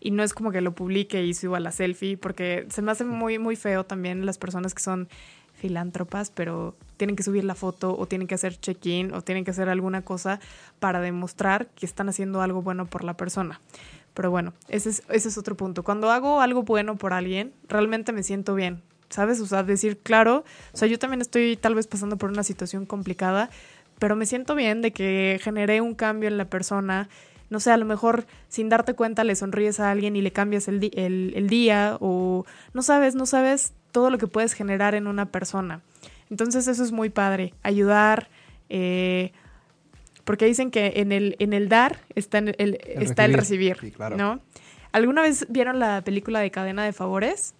[0.00, 3.04] y no es como que lo publique y suba la selfie, porque se me hace
[3.04, 5.06] muy, muy feo también las personas que son
[5.52, 9.50] filántropas, pero tienen que subir la foto o tienen que hacer check-in o tienen que
[9.50, 10.40] hacer alguna cosa
[10.80, 13.60] para demostrar que están haciendo algo bueno por la persona.
[14.14, 15.82] Pero bueno, ese es, ese es otro punto.
[15.82, 18.80] Cuando hago algo bueno por alguien, realmente me siento bien.
[19.08, 19.40] ¿Sabes?
[19.40, 22.86] O sea, decir, claro, o sea, yo también estoy tal vez pasando por una situación
[22.86, 23.50] complicada,
[23.98, 27.08] pero me siento bien de que generé un cambio en la persona.
[27.48, 30.66] No sé, a lo mejor sin darte cuenta le sonríes a alguien y le cambias
[30.68, 35.06] el, el, el día o no sabes, no sabes todo lo que puedes generar en
[35.06, 35.80] una persona.
[36.28, 38.28] Entonces eso es muy padre, ayudar,
[38.68, 39.32] eh,
[40.24, 43.92] porque dicen que en el, en el dar está, en el, está el recibir, Sí,
[43.92, 44.16] claro.
[44.16, 44.40] ¿no?
[44.90, 47.54] ¿Alguna vez vieron la película de Cadena de Favores?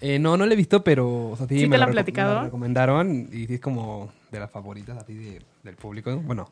[0.00, 1.90] Eh, no, no la he visto, pero o sea, sí, ¿Sí me te la han
[1.92, 2.30] platicado?
[2.30, 6.16] me la recomendaron y es como de las favoritas así de- del público.
[6.16, 6.48] Bueno,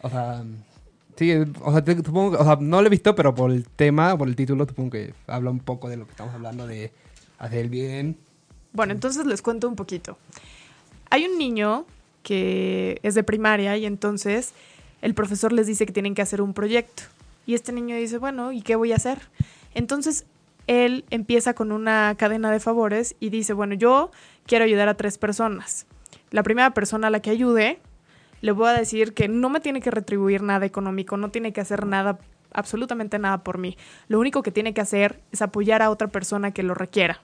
[0.00, 0.42] o sea,
[1.16, 4.16] sí, o sea, te- supongo, o sea, no la he visto, pero por el tema,
[4.16, 6.92] por el título, supongo que habla un poco de lo que estamos hablando de
[7.38, 8.16] hacer el bien.
[8.72, 10.16] Bueno, entonces les cuento un poquito.
[11.10, 11.84] Hay un niño
[12.22, 14.52] que es de primaria y entonces
[15.02, 17.02] el profesor les dice que tienen que hacer un proyecto.
[17.46, 19.18] Y este niño dice, bueno, ¿y qué voy a hacer?
[19.74, 20.24] Entonces
[20.66, 24.10] él empieza con una cadena de favores y dice, bueno, yo
[24.46, 25.86] quiero ayudar a tres personas.
[26.30, 27.78] La primera persona a la que ayude,
[28.40, 31.60] le voy a decir que no me tiene que retribuir nada económico, no tiene que
[31.60, 32.18] hacer nada,
[32.52, 33.76] absolutamente nada por mí.
[34.08, 37.20] Lo único que tiene que hacer es apoyar a otra persona que lo requiera.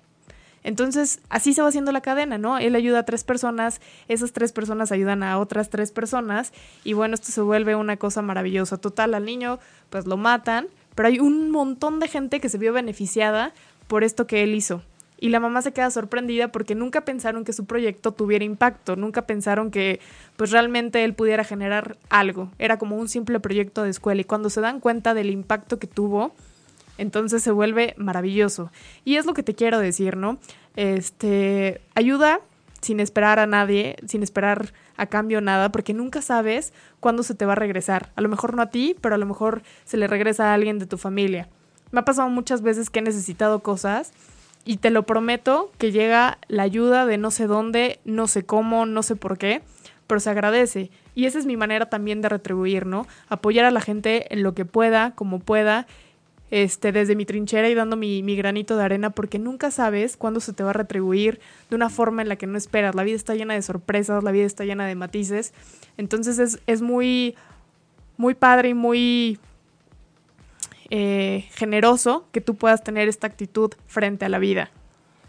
[0.64, 2.58] Entonces, así se va haciendo la cadena, ¿no?
[2.58, 6.52] Él ayuda a tres personas, esas tres personas ayudan a otras tres personas
[6.84, 8.76] y bueno, esto se vuelve una cosa maravillosa.
[8.78, 9.58] Total, al niño
[9.90, 13.52] pues lo matan, pero hay un montón de gente que se vio beneficiada
[13.88, 14.82] por esto que él hizo.
[15.18, 19.22] Y la mamá se queda sorprendida porque nunca pensaron que su proyecto tuviera impacto, nunca
[19.24, 20.00] pensaron que
[20.36, 22.50] pues realmente él pudiera generar algo.
[22.58, 25.86] Era como un simple proyecto de escuela y cuando se dan cuenta del impacto que
[25.86, 26.34] tuvo,
[26.98, 28.72] entonces se vuelve maravilloso.
[29.04, 30.38] Y es lo que te quiero decir, ¿no?
[30.74, 32.40] Este, ayuda
[32.80, 37.46] sin esperar a nadie, sin esperar a cambio nada, porque nunca sabes cuándo se te
[37.46, 38.10] va a regresar.
[38.16, 40.78] A lo mejor no a ti, pero a lo mejor se le regresa a alguien
[40.78, 41.48] de tu familia.
[41.90, 44.12] Me ha pasado muchas veces que he necesitado cosas
[44.64, 48.86] y te lo prometo que llega la ayuda de no sé dónde, no sé cómo,
[48.86, 49.62] no sé por qué,
[50.06, 50.90] pero se agradece.
[51.14, 53.06] Y esa es mi manera también de retribuir, ¿no?
[53.28, 55.86] Apoyar a la gente en lo que pueda, como pueda,
[56.52, 60.38] este, desde mi trinchera y dando mi, mi granito de arena, porque nunca sabes cuándo
[60.38, 62.94] se te va a retribuir de una forma en la que no esperas.
[62.94, 65.54] La vida está llena de sorpresas, la vida está llena de matices.
[65.96, 67.34] Entonces es, es muy,
[68.18, 69.38] muy padre y muy
[70.90, 74.70] eh, generoso que tú puedas tener esta actitud frente a la vida.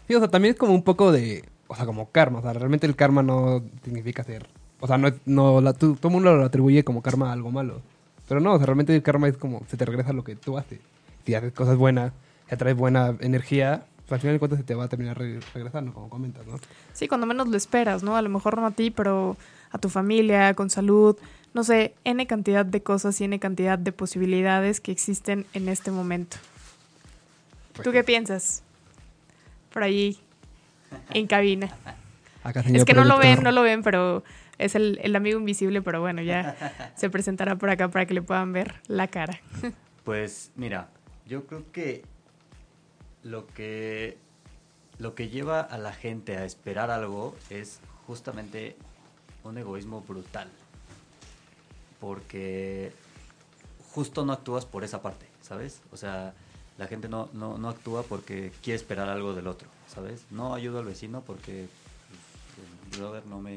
[0.06, 2.40] Sí, o sea, también es como un poco de, o sea, como karma.
[2.40, 4.46] O sea, realmente el karma no significa ser,
[4.80, 7.50] o sea, no, no la, tú- todo el mundo lo atribuye como karma a algo
[7.50, 7.80] malo.
[8.28, 10.58] Pero no, o sea, realmente el karma es como, se te regresa lo que tú
[10.58, 10.80] haces.
[11.24, 12.12] Si haces cosas buenas,
[12.48, 15.40] si atraes buena energía, pues al final de cuentas se te va a terminar re-
[15.54, 16.58] regresando, como comentas, ¿no?
[16.92, 18.16] Sí, cuando menos lo esperas, ¿no?
[18.16, 19.36] A lo mejor no a ti, pero
[19.72, 21.16] a tu familia, con salud,
[21.54, 25.90] no sé, N cantidad de cosas y N cantidad de posibilidades que existen en este
[25.90, 26.36] momento.
[27.72, 28.62] Pues ¿Tú qué piensas?
[29.72, 30.18] Por ahí,
[31.10, 31.70] en cabina.
[32.44, 34.22] Acá, señor Es que no lo ven, no lo ven, pero
[34.58, 38.22] es el, el amigo invisible, pero bueno, ya se presentará por acá para que le
[38.22, 39.40] puedan ver la cara.
[40.04, 40.88] Pues mira,
[41.26, 42.04] yo creo que
[43.22, 44.18] lo que
[44.98, 48.76] lo que lleva a la gente a esperar algo es justamente
[49.42, 50.48] un egoísmo brutal.
[52.00, 52.92] Porque
[53.92, 55.80] justo no actúas por esa parte, ¿sabes?
[55.92, 56.34] O sea,
[56.78, 60.24] la gente no, no, no actúa porque quiere esperar algo del otro, ¿sabes?
[60.30, 61.68] No ayudo al vecino porque
[62.54, 63.56] pues, el brother no me,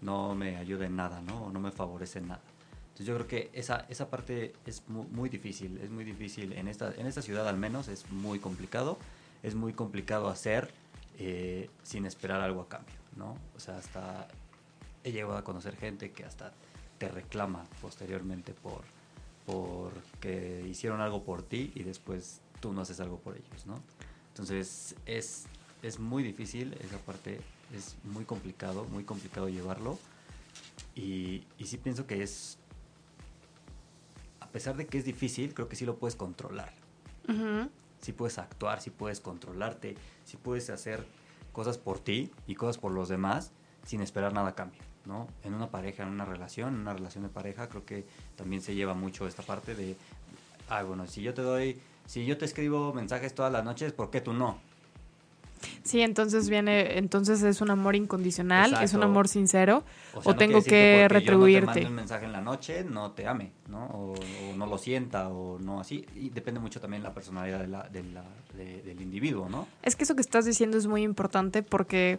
[0.00, 1.46] no me ayuda en nada, ¿no?
[1.46, 2.42] O no me favorece en nada.
[2.98, 6.66] Entonces yo creo que esa, esa parte es mu- muy, difícil, es muy difícil, en
[6.66, 8.98] esta, en esta ciudad al menos es muy complicado,
[9.44, 10.72] es muy complicado hacer
[11.16, 13.36] eh, sin esperar algo a cambio, ¿no?
[13.56, 14.26] O sea, hasta
[15.04, 16.52] he llegado a conocer gente que hasta
[16.98, 18.82] te reclama posteriormente por,
[19.46, 23.80] porque hicieron algo por ti y después tú no haces algo por ellos, ¿no?
[24.30, 25.46] Entonces es,
[25.82, 27.40] es muy difícil esa parte,
[27.72, 29.98] es muy complicado, muy complicado llevarlo.
[30.96, 32.58] Y, y sí pienso que es,
[34.58, 36.72] pesar de que es difícil, creo que sí lo puedes controlar.
[37.28, 37.70] Ujú.
[38.00, 39.94] Sí puedes actuar, sí puedes controlarte,
[40.24, 41.06] sí puedes hacer
[41.52, 43.52] cosas por ti y cosas por los demás
[43.86, 45.28] sin esperar nada a cambio, ¿no?
[45.44, 48.74] En una pareja, en una relación, en una relación de pareja, creo que también se
[48.74, 49.94] lleva mucho esta parte de,
[50.68, 54.10] ah, bueno, si yo te doy, si yo te escribo mensajes todas las noches, ¿por
[54.10, 54.58] qué tú no?
[55.82, 60.38] Sí, entonces viene, entonces es un amor incondicional, es un amor sincero, sea, o no
[60.38, 61.86] tengo que porque Yo no te retribuirte.
[61.86, 63.86] un mensaje en la noche, no te ame, ¿no?
[63.86, 66.04] O, o no lo sienta, o no así.
[66.14, 68.24] Y depende mucho también la personalidad de la- de la-
[68.56, 69.66] de- del individuo, ¿no?
[69.82, 72.18] Es que eso que estás diciendo es muy importante porque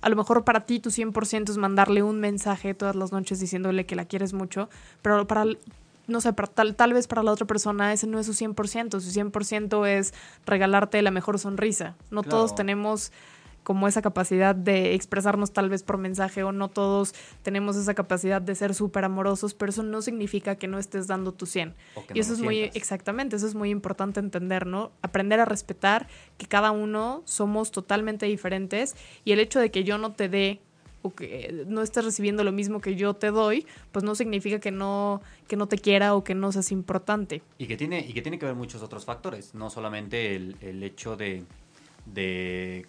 [0.00, 3.86] a lo mejor para ti tu 100% es mandarle un mensaje todas las noches diciéndole
[3.86, 4.68] que la quieres mucho,
[5.02, 5.58] pero para, el-
[6.06, 9.00] no sé, para tal, tal vez para la otra persona ese no es su 100%,
[9.00, 10.12] su 100% es
[10.46, 11.96] regalarte la mejor sonrisa.
[12.10, 12.38] No Claro.
[12.38, 13.12] todos tenemos
[13.62, 18.42] como esa capacidad de expresarnos tal vez por mensaje o no todos tenemos esa capacidad
[18.42, 21.74] de ser súper amorosos, pero eso no significa que no estés dando tu 100.
[21.94, 22.76] O que Y no eso es muy, sientas.
[22.76, 24.92] exactamente, eso es muy importante entender, ¿no?
[25.00, 29.96] Aprender a respetar que cada uno somos totalmente diferentes y el hecho de que yo
[29.96, 30.60] no te dé
[31.04, 34.70] o que no estés recibiendo lo mismo que yo te doy, pues no significa que
[34.70, 37.42] no, que no te quiera o que no seas importante.
[37.58, 41.14] Y que tiene, y que tiene que ver muchos otros factores, no solamente el, hecho
[41.16, 41.44] de,
[42.06, 42.86] de-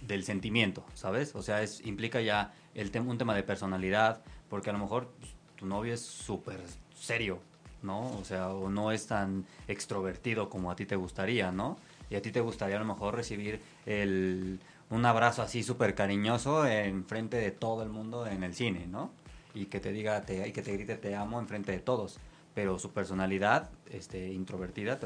[0.00, 1.34] del sentimiento, ¿sabes?
[1.34, 5.08] O sea, es, implica ya el tem- un tema de personalidad, porque a lo mejor
[5.20, 6.58] pues, tu novio es súper
[6.98, 7.38] serio,
[7.82, 8.16] ¿no?
[8.18, 11.76] O sea, o no es tan extrovertido como a ti te gustaría, ¿no?
[12.08, 14.58] Y a ti te gustaría a lo mejor recibir el,
[14.92, 19.10] un abrazo así súper cariñoso en frente de todo el mundo en el cine, ¿no?
[19.54, 22.18] Y que te diga, te, y que te grite te amo en frente de todos.
[22.54, 25.00] Pero su personalidad, este, introvertida,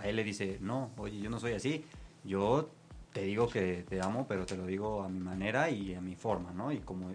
[0.00, 1.84] a él le dice, no, oye, yo no soy así.
[2.24, 2.68] Yo
[3.12, 6.16] te digo que te amo, pero te lo digo a mi manera y a mi
[6.16, 6.72] forma, ¿no?
[6.72, 7.12] Y como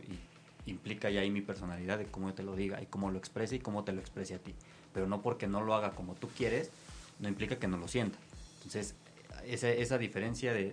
[0.65, 3.59] implica ya ahí mi personalidad de cómo te lo diga y cómo lo exprese y
[3.59, 4.55] cómo te lo exprese a ti.
[4.93, 6.71] Pero no porque no lo haga como tú quieres,
[7.19, 8.17] no implica que no lo sienta.
[8.59, 8.95] Entonces,
[9.45, 10.71] esa, esa diferencia de-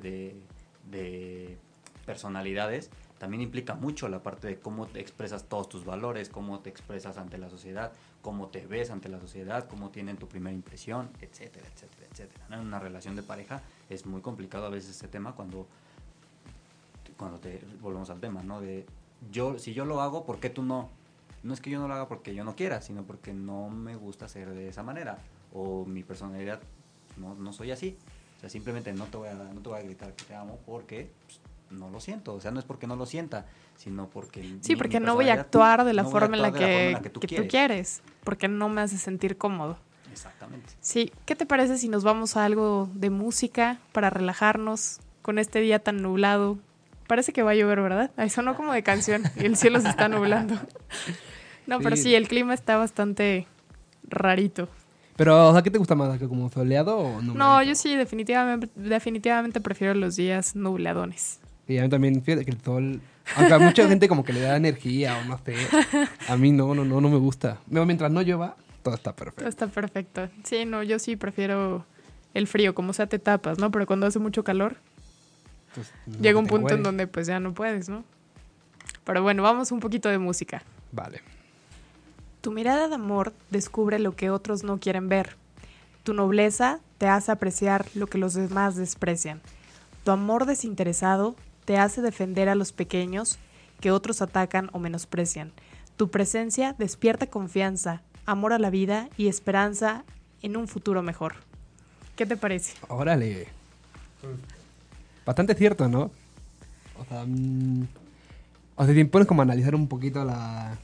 [0.90, 1.58] de
[2.06, 2.90] personalidades
[3.20, 7.18] también implica mucho la parte de cómo te expresas todos tus valores, cómo te expresas
[7.18, 11.66] ante la sociedad, cómo te ves ante la sociedad, cómo tienen tu primera impresión, etcétera,
[11.70, 12.46] etcétera, etcétera.
[12.50, 15.66] En una relación de pareja es muy complicado a veces ese tema cuando,
[17.18, 18.62] cuando te volvemos al tema, ¿no?
[18.62, 18.86] De
[19.30, 20.88] yo, si yo lo hago, ¿por qué tú no?
[21.42, 23.96] No es que yo no lo haga porque yo no quiera, sino porque no me
[23.96, 25.18] gusta ser de esa manera.
[25.52, 26.60] O mi personalidad,
[27.18, 27.98] no, no soy así.
[28.40, 30.58] O sea, simplemente no te voy a, no te voy a gritar que te amo
[30.64, 31.40] porque pues,
[31.78, 32.32] no lo siento.
[32.32, 33.44] O sea, no es porque no lo sienta,
[33.76, 34.42] sino porque...
[34.62, 36.58] Sí, mi- porque mi no voy a actuar de la, no forma, en la que,
[36.58, 37.50] forma en la que tú quieres.
[37.50, 39.76] quieres, porque no me hace sentir cómodo.
[40.10, 40.70] Exactamente.
[40.80, 45.60] Sí, ¿qué te parece si nos vamos a algo de música para relajarnos con este
[45.60, 46.58] día tan nublado?
[47.08, 48.10] Parece que va a llover, ¿verdad?
[48.16, 50.54] Ay, sonó como de canción y el cielo se está nublando.
[51.66, 53.46] No, pero sí, el clima está bastante
[54.08, 54.68] rarito.
[55.20, 56.18] Pero, o sea, ¿qué te gusta más?
[56.18, 57.34] ¿Que ¿Como soleado o no?
[57.34, 61.40] No, yo sí, definitivamente, definitivamente prefiero los días nubladones.
[61.68, 63.02] Y a mí también, fíjate que el sol...
[63.36, 65.56] Aunque a mucha gente como que le da energía o no sé.
[66.26, 67.58] A mí no, no, no, no me gusta.
[67.66, 69.46] No, Mientras no llueva, todo está Todo perfecto.
[69.46, 70.30] está perfecto.
[70.42, 71.84] Sí, no, yo sí prefiero
[72.32, 73.70] el frío, como sea te tapas, ¿no?
[73.70, 74.76] Pero cuando hace mucho calor,
[75.74, 78.04] Pues, no llega un punto en donde pues ya no puedes, ¿no?
[79.04, 80.62] Pero bueno, vamos un poquito de música.
[80.92, 81.20] Vale.
[82.40, 85.36] Tu mirada de amor descubre lo que otros no quieren ver.
[86.04, 89.42] Tu nobleza te hace apreciar lo que los demás desprecian.
[90.04, 93.38] Tu amor desinteresado te hace defender a los pequeños
[93.80, 95.52] que otros atacan o menosprecian.
[95.96, 100.04] Tu presencia despierta confianza, amor a la vida y esperanza
[100.40, 101.34] en un futuro mejor.
[102.16, 102.74] ¿Qué te parece?
[102.88, 103.48] Órale.
[105.26, 106.10] Bastante cierto, ¿no?
[106.98, 107.86] O sea, mm,
[108.76, 110.78] o sea, si pones como analizar un poquito la,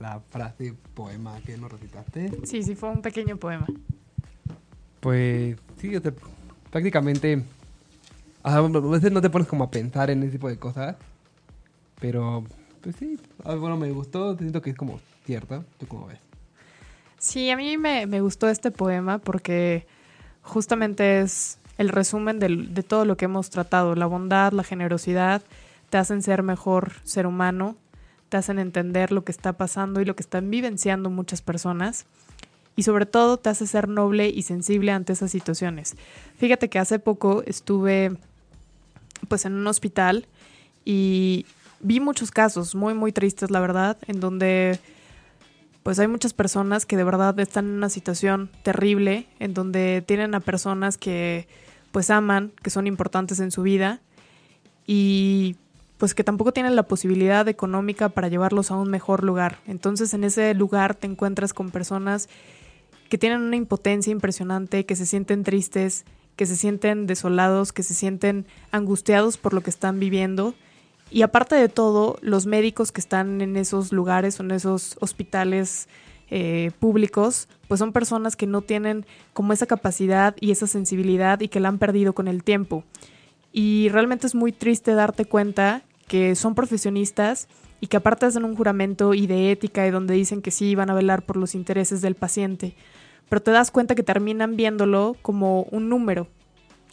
[0.00, 3.66] la frase poema que nos recitaste, Sí, sí, fue un pequeño poema.
[5.00, 6.12] pues sí, o sea,
[6.70, 7.42] prácticamente,
[8.42, 10.96] a veces no te pones como a pensar en ese tipo de cosas,
[12.00, 12.44] pero
[12.82, 16.18] pues sí, ah, bueno, me gustó, siento que es como cierto, ¿tú cómo ves?
[17.18, 19.86] Sí, a mí me, me gustó este poema porque
[20.42, 23.94] justamente es el resumen del- de todo lo que hemos tratado.
[23.96, 25.42] La bondad, la generosidad
[25.90, 27.76] te hacen ser mejor ser humano,
[28.28, 32.06] te hacen entender lo que está pasando y lo que están vivenciando muchas personas.
[32.76, 35.96] Y sobre todo te hace ser noble y sensible ante esas situaciones.
[36.36, 38.16] Fíjate que hace poco estuve
[39.26, 40.26] pues en un hospital
[40.84, 41.44] y
[41.80, 44.78] vi muchos casos muy muy tristes, la verdad, en donde
[45.82, 50.34] pues hay muchas personas que de verdad están en una situación terrible, en donde tienen
[50.34, 51.48] a personas que
[51.90, 54.00] pues aman, que son importantes en su vida
[54.86, 55.56] y
[55.98, 59.58] pues que tampoco tienen la posibilidad económica para llevarlos a un mejor lugar.
[59.66, 62.28] Entonces en ese lugar te encuentras con personas
[63.08, 66.04] que tienen una impotencia impresionante, que se sienten tristes,
[66.36, 70.54] que se sienten desolados, que se sienten angustiados por lo que están viviendo.
[71.10, 75.88] Y aparte de todo, los médicos que están en esos lugares o en esos hospitales
[76.30, 81.48] eh, públicos, pues son personas que no tienen como esa capacidad y esa sensibilidad y
[81.48, 82.84] que la han perdido con el tiempo.
[83.52, 87.48] Y realmente es muy triste darte cuenta que son profesionistas
[87.80, 90.90] y que aparte hacen un juramento y de ética y donde dicen que sí van
[90.90, 92.74] a velar por los intereses del paciente,
[93.28, 96.26] pero te das cuenta que terminan viéndolo como un número.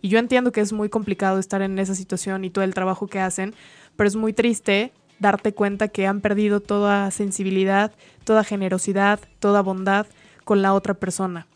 [0.02, 3.08] Y yo entiendo que es muy complicado estar en esa situación y todo el trabajo
[3.08, 3.56] que hacen,
[3.96, 10.06] pero es muy triste darte cuenta que han perdido toda sensibilidad, toda generosidad, toda bondad
[10.44, 11.48] con la otra persona.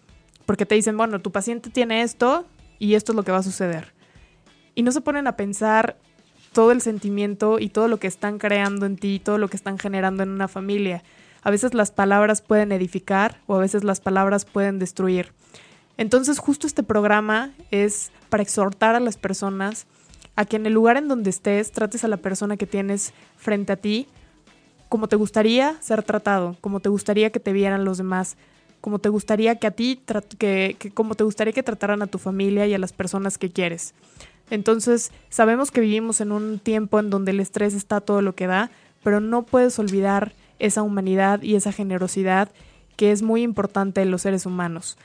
[0.45, 2.45] Porque te dicen, bueno, tu paciente tiene esto
[2.79, 3.93] y esto es lo que va a suceder.
[4.73, 5.97] Y no se ponen a pensar
[6.51, 9.77] todo el sentimiento y todo lo que están creando en ti, todo lo que están
[9.77, 11.03] generando en una familia.
[11.41, 15.31] A veces las palabras pueden edificar o a veces las palabras pueden destruir.
[15.97, 19.85] Entonces justo este programa es para exhortar a las personas
[20.35, 23.73] a que en el lugar en donde estés trates a la persona que tienes frente
[23.73, 24.07] a ti
[24.89, 28.35] como te gustaría ser tratado, como te gustaría que te vieran los demás,
[28.81, 30.01] como te gustaría que a ti,
[30.37, 33.93] que, como te gustaría que trataran a tu familia y a las personas que quieres.
[34.49, 38.47] Entonces, sabemos que vivimos en un tiempo en donde el estrés está todo lo que
[38.47, 38.71] da,
[39.03, 42.49] pero no puedes olvidar esa humanidad y esa generosidad
[42.95, 44.97] que es muy importante en los seres humanos.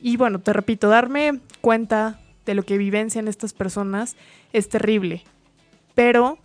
[0.00, 4.16] Y bueno, te repito, darme cuenta de lo que vivencian estas personas
[4.52, 5.22] es terrible.
[5.94, 6.38] Pero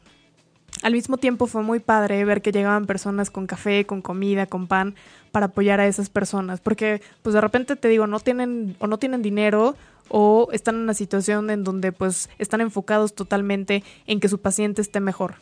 [0.83, 4.67] al mismo tiempo fue muy padre ver que llegaban personas con café, con comida, con
[4.67, 4.95] pan
[5.37, 8.97] para apoyar a esas personas, porque pues de repente te digo, no tienen o no
[8.97, 9.75] tienen dinero
[10.09, 14.81] o están en una situación en donde pues están enfocados totalmente en que su paciente
[14.81, 15.35] esté mejor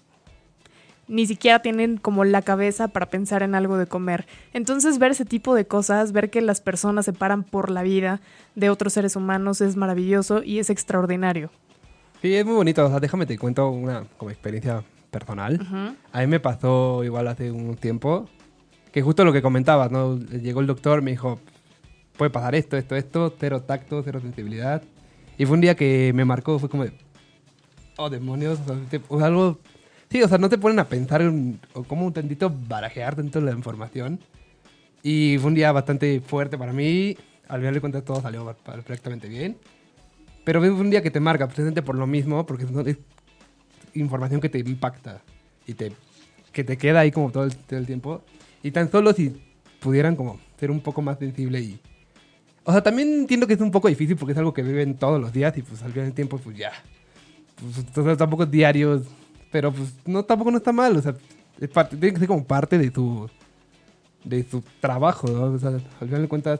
[1.08, 4.27] ni siquiera tienen como la cabeza para pensar en algo de comer.
[4.51, 8.19] Entonces ver ese tipo de cosas, ver que las personas se paran por la vida
[8.55, 11.51] de otros seres humanos es maravilloso y es extraordinario.
[12.21, 12.86] Sí, es muy bonito.
[12.86, 15.95] O sea, déjame te cuento una como experiencia personal.
[16.12, 18.27] A mí me pasó igual hace un tiempo
[18.95, 20.17] que justo lo que comentabas, ¿no?
[20.17, 21.38] Llegó el doctor, me dijo,
[22.17, 24.81] puede pasar esto, esto, esto, cero tacto, cero sensibilidad.
[25.38, 26.86] Y fue un día que me marcó, fue como
[27.97, 28.58] oh demonios,
[29.10, 29.60] o sea, algo
[30.10, 31.21] Sí, o sea, no te ponen a pensar
[31.73, 34.17] o como un tantito barajear dentro de la información.
[35.03, 37.17] Y fue un día bastante fuerte para mí.
[37.49, 39.58] Al final de cuentas todo salió perfectamente bien.
[40.45, 42.97] Pero fue un día que te marca, precisamente por lo mismo, porque es
[43.93, 45.21] información que te impacta
[45.67, 45.91] y te,
[46.53, 48.23] que te queda ahí como todo el tiempo.
[48.65, 49.32] Y tan solo si
[49.80, 51.80] pudieran como ser un poco más sensible y...
[52.63, 55.21] O sea, también entiendo que es un poco difícil porque es algo que viven todos
[55.21, 56.71] los días y pues al final del tiempo pues ya.
[57.62, 59.04] Pues, entonces tampoco es diario
[59.51, 61.15] pero pues no, tampoco no está mal, o sea,
[61.60, 63.30] tiene que ser como parte de tu,
[64.23, 65.43] de tu trabajo, ¿no?
[65.43, 66.60] O sea, al final de cuentas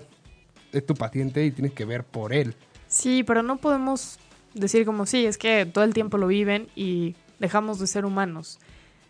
[0.72, 2.54] es tu paciente y tienes que ver por él.
[2.88, 4.20] Sí, pero no podemos
[4.54, 8.60] decir como sí, es que todo el tiempo lo viven y dejamos de ser humanos.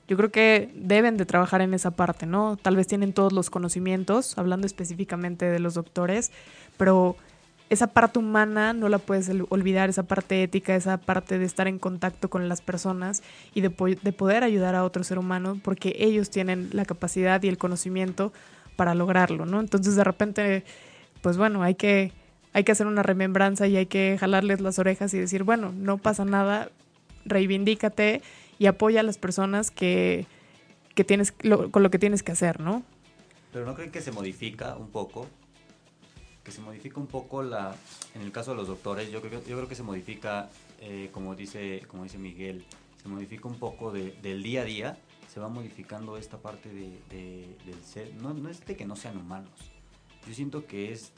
[0.08, 2.58] Yo creo que deben de trabajar en esa parte, ¿no?
[2.58, 6.32] Tal vez tienen todos los conocimientos, hablando específicamente de los doctores,
[6.78, 7.16] pero
[7.70, 11.80] esa parte humana no la puedes olvidar, esa parte ética, esa parte de estar en
[11.80, 13.24] contacto con las personas
[13.56, 17.48] y de, de, poder ayudar a otro ser humano porque ellos tienen la capacidad y
[17.48, 18.32] el conocimiento
[18.76, 19.60] para lograrlo, ¿no?
[19.60, 20.64] Entonces de repente,
[21.22, 22.12] pues bueno, hay que,
[22.54, 25.98] hay que hacer una remembranza y hay que jalarles las orejas y decir, bueno, no
[25.98, 26.70] pasa nada,
[27.26, 28.22] reivindícate
[28.60, 30.26] y apoya a las personas que,
[30.94, 32.84] que tienes, con lo que tienes que hacer, ¿no?
[33.52, 35.28] Pero no creen que se modifica un poco
[36.46, 37.76] que se modifica un poco la,
[38.14, 41.36] en el caso de los doctores, yo creo, yo creo que se modifica, eh, como,
[41.36, 42.64] dice, como dice Miguel,
[43.02, 47.84] se modifica un poco del día a día, se va modificando esta parte de, del
[47.84, 49.72] ser, no, no es de que no sean humanos,
[50.28, 51.14] yo siento que es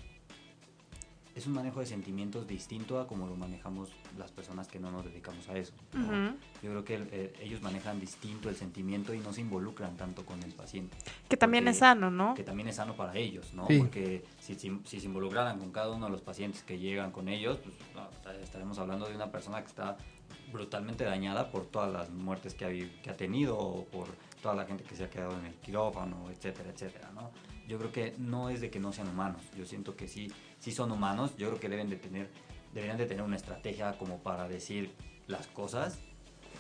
[1.38, 5.06] es un manejo de sentimientos distinto a como lo manejamos las personas que no nos
[5.06, 5.72] dedicamos a eso.
[6.64, 10.52] Yo creo que ellos manejan distinto el sentimiento y no se involucran tanto con el
[10.54, 10.98] paciente.
[11.30, 12.34] Que también es sano, ¿no?
[12.34, 13.68] Que también es sano para ellos, ¿no?
[13.68, 17.60] Porque si, si, se involucraran con cada uno de los pacientes que llegan con ellos,
[17.60, 17.76] pues
[18.42, 19.96] estaremos hablando de una persona que está
[20.52, 24.08] brutalmente dañada por todas las muertes que ha, que ha tenido o por
[24.42, 27.30] toda la gente que se ha quedado en el quirófano, etcétera, etcétera, ¿no?
[27.68, 30.72] Yo creo que no es de que no sean humanos, yo siento que sí si
[30.72, 32.30] son humanos, yo creo que deben de tener,
[32.74, 34.92] deberían de tener una estrategia como para decir
[35.28, 36.00] las cosas,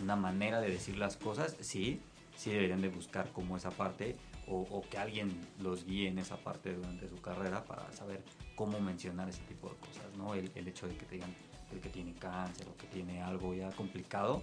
[0.02, 2.02] una manera de decir las cosas, sí,
[2.36, 4.16] sí deberían de buscar como esa parte,
[4.48, 8.24] o, o que alguien los guíe en esa parte durante su carrera para saber
[8.56, 10.36] cómo mencionar ese tipo de cosas, ¿no?
[10.36, 11.34] El, el hecho de que te digan
[11.72, 14.42] el que tiene cáncer o que tiene algo ya complicado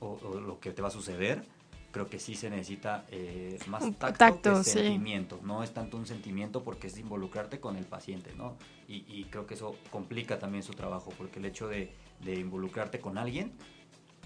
[0.00, 1.44] o, o lo que te va a suceder,
[1.96, 4.70] creo que sí se necesita eh, más tacto, tacto, que sí.
[4.72, 5.40] sentimiento.
[5.42, 8.58] No es tanto un sentimiento porque es involucrarte con el paciente, ¿no?
[8.86, 11.90] Y, y creo que eso complica también su trabajo porque el hecho de,
[12.22, 13.52] de involucrarte con alguien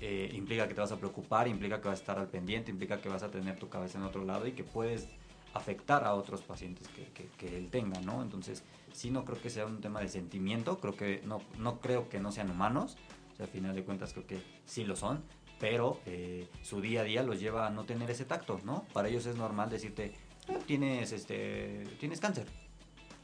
[0.01, 3.01] eh, implica que te vas a preocupar, implica que vas a estar al pendiente, implica
[3.01, 5.09] que vas a tener tu cabeza en otro lado y que puedes
[5.55, 8.21] afectar a otros pacientes que, que, que él tenga, ¿no?
[8.21, 12.09] Entonces, sí no creo que sea un tema de sentimiento, creo que no, no creo
[12.09, 12.97] que no sean humanos,
[13.33, 15.23] o sea, al final de cuentas creo que sí lo son,
[15.61, 18.84] pero eh, su día a día los lleva a no tener ese tacto, ¿no?
[18.94, 20.14] Para ellos es normal decirte,
[20.48, 22.46] "Ah, tienes, este, tienes cáncer,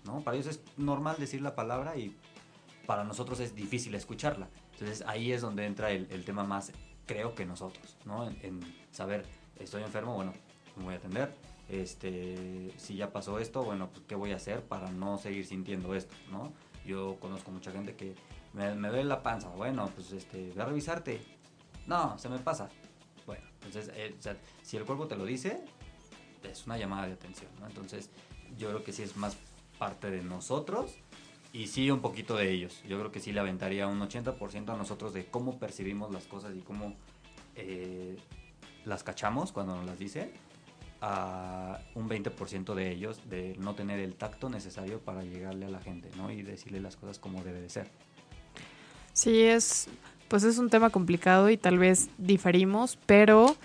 [0.05, 0.21] ¿no?
[0.21, 2.15] Para ellos es normal decir la palabra y
[2.87, 4.49] para nosotros es difícil escucharla.
[4.73, 6.73] Entonces ahí es donde entra el, el tema más,
[7.07, 8.29] creo que nosotros, ¿no?
[8.29, 8.61] En,
[8.91, 9.25] saber,
[9.59, 10.35] estoy enfermo, bueno,
[10.77, 11.35] me voy a atender.
[11.71, 15.95] Este, si ya pasó esto, bueno, pues qué voy a hacer para no seguir sintiendo
[15.95, 16.53] esto, ¿no?
[16.85, 18.15] Yo conozco mucha gente que
[18.53, 21.36] me, me duele la panza, bueno, pues este, ve a revisarte.
[21.87, 22.69] No, se me pasa.
[23.27, 24.15] Bueno, entonces, eh,
[24.63, 25.65] si el cuerpo te lo dice,
[26.43, 27.67] es una llamada de atención, ¿no?
[27.67, 28.11] Entonces,
[28.57, 29.37] yo creo que sí es más
[29.79, 30.95] parte de nosotros
[31.53, 32.83] y sí un poquito de ellos.
[32.89, 36.55] Yo creo que sí le aventaría un 80% a nosotros de cómo percibimos las cosas
[36.55, 36.95] y cómo
[37.55, 38.17] eh,
[38.85, 40.33] las cachamos cuando nos las dicen,
[41.01, 45.81] a un 20% de ellos de no tener el tacto necesario para llegarle a la
[45.81, 46.31] gente, ¿no?
[46.31, 47.91] Y decirle las cosas como debe de ser.
[49.13, 49.89] Sí, es,
[50.29, 53.57] pues es un tema complicado y tal vez diferimos, pero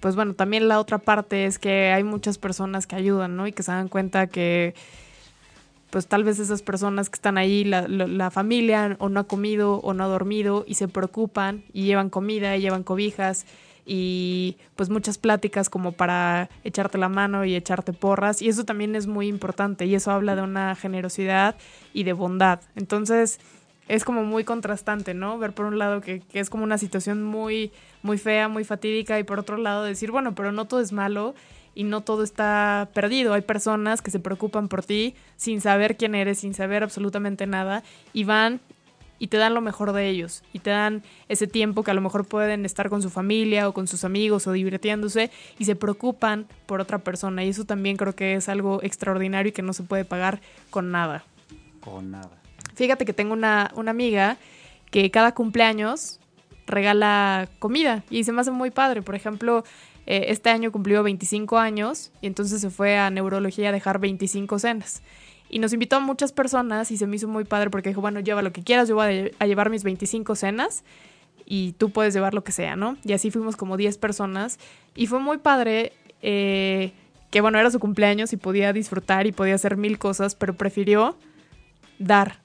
[0.00, 3.46] pues bueno, también la otra parte es que hay muchas personas que ayudan, ¿no?
[3.46, 4.74] Y que se dan cuenta que
[5.90, 9.24] pues tal vez esas personas que están ahí, la, la- la familia o no ha
[9.24, 13.46] comido o no ha dormido y se preocupan y llevan comida y llevan cobijas
[13.86, 18.96] y pues muchas pláticas como para echarte la mano y echarte porras y eso también
[18.96, 21.54] es muy importante y eso habla de una generosidad
[21.92, 22.60] y de bondad.
[22.76, 23.38] Entonces
[23.88, 25.38] es como muy contrastante, ¿no?
[25.38, 27.72] Ver por un lado que, que es como una situación muy,
[28.02, 31.34] muy fea, muy fatídica y por otro lado decir, bueno, pero no todo es malo
[31.74, 33.34] y no todo está perdido.
[33.34, 37.82] Hay personas que se preocupan por ti sin saber quién eres, sin saber absolutamente nada
[38.12, 38.60] y van
[39.18, 42.00] y te dan lo mejor de ellos y te dan ese tiempo que a lo
[42.00, 46.46] mejor pueden estar con su familia o con sus amigos o divirtiéndose y se preocupan
[46.66, 49.84] por otra persona y eso también creo que es algo extraordinario y que no se
[49.84, 51.24] puede pagar con nada.
[51.80, 52.43] Con nada.
[52.74, 54.36] Fíjate que tengo una, una amiga
[54.90, 56.20] que cada cumpleaños
[56.66, 59.02] regala comida y se me hace muy padre.
[59.02, 59.64] Por ejemplo,
[60.06, 64.58] eh, este año cumplió 25 años y entonces se fue a neurología a dejar 25
[64.58, 65.02] cenas.
[65.50, 68.20] Y nos invitó a muchas personas y se me hizo muy padre porque dijo, bueno,
[68.20, 70.84] lleva lo que quieras, yo voy a, lle- a llevar mis 25 cenas
[71.46, 72.96] y tú puedes llevar lo que sea, ¿no?
[73.04, 74.58] Y así fuimos como 10 personas
[74.96, 76.92] y fue muy padre eh,
[77.30, 81.16] que, bueno, era su cumpleaños y podía disfrutar y podía hacer mil cosas, pero prefirió
[81.98, 82.40] dar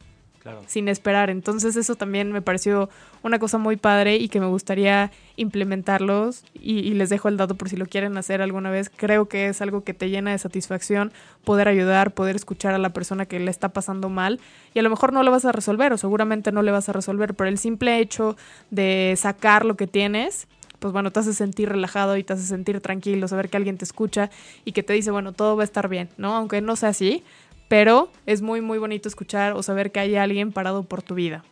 [0.67, 1.29] Sin esperar.
[1.29, 2.89] Entonces eso también me pareció
[3.23, 7.55] una cosa muy padre y que me gustaría implementarlos y, y les dejo el dato
[7.55, 8.89] por si lo quieren hacer alguna vez.
[8.95, 11.11] Creo que es algo que te llena de satisfacción
[11.43, 14.39] poder ayudar, poder escuchar a la persona que le está pasando mal
[14.73, 16.93] y a lo mejor no le vas a resolver o seguramente no le vas a
[16.93, 18.37] resolver, pero el simple hecho
[18.71, 20.47] de sacar lo que tienes
[20.79, 23.85] pues bueno, te hace sentir relajado y te hace sentir tranquilo, saber que alguien te
[23.85, 24.29] escucha
[24.65, 26.35] y que te dice, bueno, todo va a estar bien, ¿no?
[26.35, 27.23] Aunque no sea así,
[27.69, 31.45] pero es muy, muy bonito escuchar o saber que hay alguien parado por tu vida.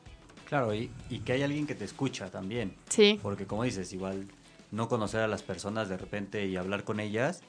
[0.49, 2.73] Claro, y, y que hay alguien que te escucha también.
[2.89, 4.27] Sí, Porque como dices, igual
[4.71, 7.41] no conocer a las personas de repente y hablar con ellas,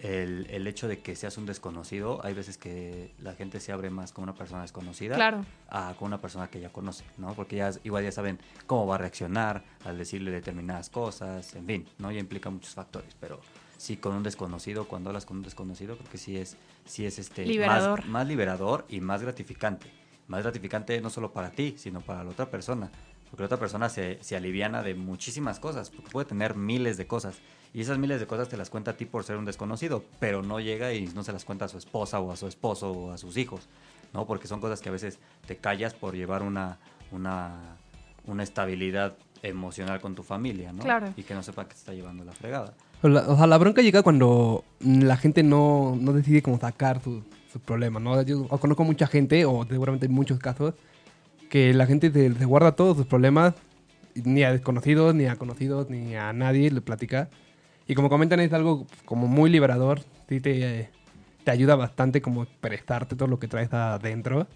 [0.00, 3.90] el, el hecho de que seas un desconocido, hay veces que la gente se abre
[3.90, 5.44] más con una persona desconocida claro.
[5.68, 7.34] a con una persona que ya conoce, ¿no?
[7.34, 11.86] Porque ya igual ya saben cómo va a reaccionar al decirle determinadas cosas, en fin,
[11.98, 12.10] ¿no?
[12.10, 13.40] Ya implica muchos factores, pero
[13.80, 17.18] sí con un desconocido, cuando hablas con un desconocido, creo que sí es, sí es
[17.18, 18.00] este Liberador.
[18.00, 19.90] Más, más liberador y más gratificante.
[20.28, 22.90] Más gratificante no solo para ti, sino para la otra persona.
[23.30, 27.06] Porque la otra persona se, se aliviana de muchísimas cosas, porque puede tener miles de
[27.06, 27.38] cosas.
[27.72, 30.42] Y esas miles de cosas te las cuenta a ti por ser un desconocido, pero
[30.42, 33.12] no llega y no se las cuenta a su esposa o a su esposo o
[33.12, 33.66] a sus hijos,
[34.12, 34.26] ¿no?
[34.26, 36.78] Porque son cosas que a veces te callas por llevar una,
[37.12, 37.78] una,
[38.26, 40.82] una estabilidad emocional con tu familia, ¿no?
[40.82, 41.12] Claro.
[41.16, 42.74] Y que no sepa que te está llevando la fregada.
[43.02, 47.02] O, la- o sea, la bronca llega cuando la gente no, no decide cómo sacar
[47.02, 47.22] su-
[47.52, 48.20] sus problemas, ¿no?
[48.22, 50.74] Yo conozco mucha gente, o seguramente hay muchos casos,
[51.48, 53.54] que la gente se, se guarda todos sus problemas,
[54.14, 57.28] ni a desconocidos, ni a conocidos, ni a nadie le platica.
[57.88, 60.90] Y como comentan, es algo como muy liberador, sí te, eh,
[61.42, 64.46] te ayuda bastante como prestarte todo lo que traes adentro.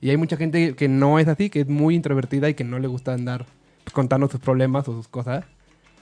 [0.00, 2.78] Y hay mucha gente que no es así, que es muy introvertida y que no
[2.78, 3.44] le gusta andar
[3.84, 5.44] pues, contando sus problemas o sus cosas.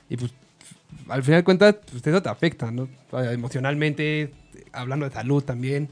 [0.09, 0.33] Y pues
[1.09, 2.89] al final de cuentas, pues, eso te afecta, ¿no?
[3.11, 4.33] O sea, emocionalmente,
[4.72, 5.89] hablando de salud también.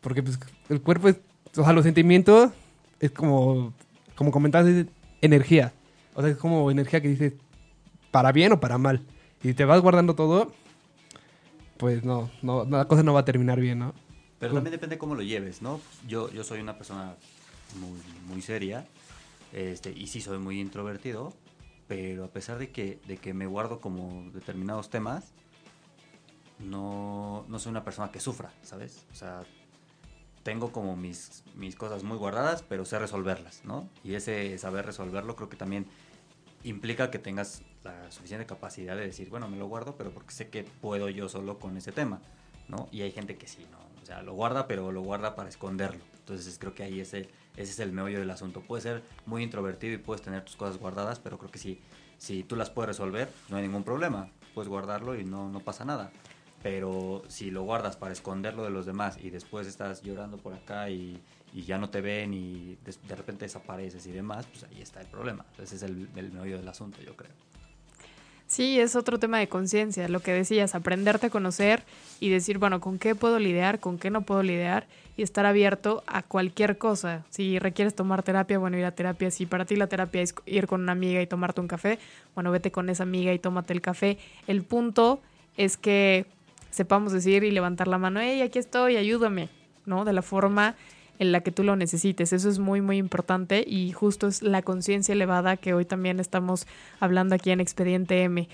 [0.00, 0.38] Porque pues
[0.68, 1.16] el cuerpo es,
[1.56, 2.50] o sea, los sentimientos
[3.00, 3.72] es como,
[4.14, 4.86] como comentaste,
[5.20, 5.72] energía.
[6.14, 7.32] O sea, es como energía que dices
[8.10, 9.02] para bien o para mal.
[9.42, 10.52] Y si te vas guardando todo,
[11.76, 13.94] pues no, no, la cosa no va a terminar bien, ¿no?
[14.38, 15.80] Pero también depende cómo lo lleves, ¿no?
[16.06, 17.16] Yo, yo soy una persona
[17.80, 18.86] muy, muy seria
[19.52, 21.32] este, y sí soy muy introvertido,
[21.86, 25.32] pero a pesar de que, de que me guardo como determinados temas,
[26.58, 29.06] no, no soy una persona que sufra, ¿sabes?
[29.12, 29.42] O sea,
[30.42, 33.88] tengo como mis, mis cosas muy guardadas, pero sé resolverlas, ¿no?
[34.04, 35.86] Y ese saber resolverlo creo que también
[36.64, 40.48] implica que tengas la suficiente capacidad de decir, bueno, me lo guardo, pero porque sé
[40.48, 42.20] que puedo yo solo con ese tema,
[42.68, 42.88] ¿no?
[42.92, 43.78] Y hay gente que sí, ¿no?
[44.02, 46.02] O sea, lo guarda, pero lo guarda para esconderlo.
[46.20, 47.14] Entonces creo que ahí es
[47.58, 48.60] ese es el meollo del asunto.
[48.60, 51.80] Puedes ser muy introvertido y puedes tener tus cosas guardadas, pero creo que si,
[52.16, 54.30] si tú las puedes resolver, no hay ningún problema.
[54.54, 56.12] Puedes guardarlo y no, no pasa nada.
[56.62, 60.90] Pero si lo guardas para esconderlo de los demás y después estás llorando por acá
[60.90, 61.20] y,
[61.52, 65.00] y ya no te ven y de, de, repente desapareces y demás, pues ahí está
[65.00, 65.44] el problema.
[65.60, 67.32] Ese es el, el meollo del asunto, yo creo.
[68.48, 71.82] Sí, es otro tema de conciencia, lo que decías, aprenderte a conocer
[72.18, 74.86] y decir, bueno, con qué puedo lidiar, con qué no puedo lidiar
[75.18, 77.26] y estar abierto a cualquier cosa.
[77.28, 79.30] Si requieres tomar terapia, bueno, ir a terapia.
[79.30, 81.98] Si para ti la terapia es ir con una amiga y tomarte un café,
[82.34, 84.16] bueno, vete con esa amiga y tómate el café.
[84.46, 85.20] El punto
[85.58, 86.24] es que
[86.70, 89.50] sepamos decir y levantar la mano, hey, aquí estoy, ayúdame,
[89.84, 90.06] ¿no?
[90.06, 90.74] De la forma
[91.18, 92.32] en la que tú lo necesites.
[92.32, 96.66] Eso es muy, muy importante y justo es la conciencia elevada que hoy también estamos
[97.00, 98.48] hablando aquí en Expediente M.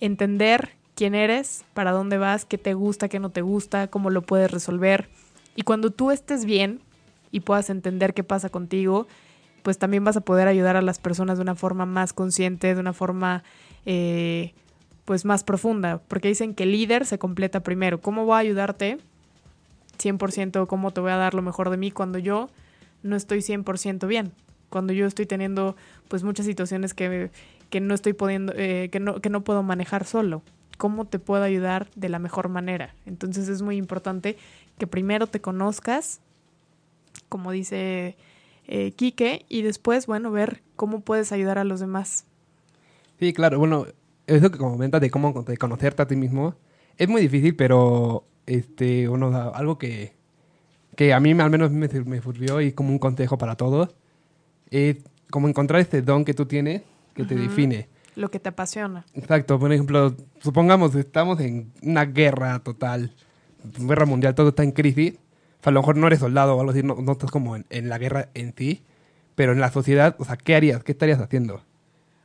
[0.00, 4.22] Entender quién eres, para dónde vas, qué te gusta, qué no te gusta, cómo lo
[4.22, 5.08] puedes resolver.
[5.56, 6.80] Y cuando tú estés bien
[7.30, 9.06] y puedas entender qué pasa contigo,
[9.62, 12.80] pues también vas a poder ayudar a las personas de una forma más consciente, de
[12.80, 13.44] una forma
[13.86, 14.52] eh,
[15.04, 18.00] pues más profunda, porque dicen que el líder se completa primero.
[18.00, 18.98] ¿Cómo voy a ayudarte?
[20.00, 22.48] 100% cómo te voy a dar lo mejor de mí cuando yo
[23.02, 24.32] no estoy 100% bien,
[24.68, 25.76] cuando yo estoy teniendo
[26.08, 27.30] pues muchas situaciones que,
[27.70, 30.42] que no estoy pudiendo, eh, que, no, que no puedo manejar solo.
[30.78, 32.94] ¿Cómo te puedo ayudar de la mejor manera?
[33.04, 34.38] Entonces es muy importante
[34.78, 36.20] que primero te conozcas,
[37.28, 38.16] como dice
[38.66, 42.24] eh, Quique, y después, bueno, ver cómo puedes ayudar a los demás.
[43.18, 43.86] Sí, claro, bueno,
[44.26, 46.54] eso que comentas de cómo de conocerte a ti mismo
[46.96, 50.12] es muy difícil, pero este, bueno, algo que,
[50.96, 53.94] que a mí al menos me, me sirvió y como un consejo para todos,
[54.70, 54.96] es
[55.30, 56.82] como encontrar este don que tú tienes
[57.14, 57.88] que te define.
[58.16, 59.06] Lo que te apasiona.
[59.14, 63.14] Exacto, por ejemplo, supongamos estamos en una guerra total,
[63.78, 65.14] guerra mundial, todo está en crisis,
[65.60, 67.54] o sea, a lo mejor no eres soldado o algo así, no, no estás como
[67.54, 68.82] en, en, la guerra en sí,
[69.36, 70.82] pero en la sociedad, o sea, ¿qué harías?
[70.82, 71.62] ¿Qué estarías haciendo?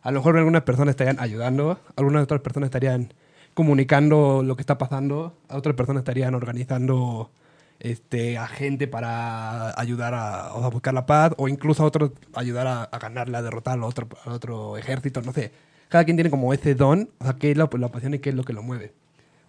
[0.02, 3.14] A lo mejor algunas personas estarían ayudando, algunas otras personas estarían
[3.56, 7.32] comunicando lo que está pasando, a otras personas estarían organizando
[7.80, 12.68] este, a gente para ayudar a, a, buscar la paz, o incluso a otros ayudar
[12.68, 15.52] a, a ganarla, a derrotar a otro, a otro ejército, no sé.
[15.88, 18.30] Cada quien tiene como ese don, o sea, qué es la, la pasión y qué
[18.30, 18.94] es lo que lo mueve.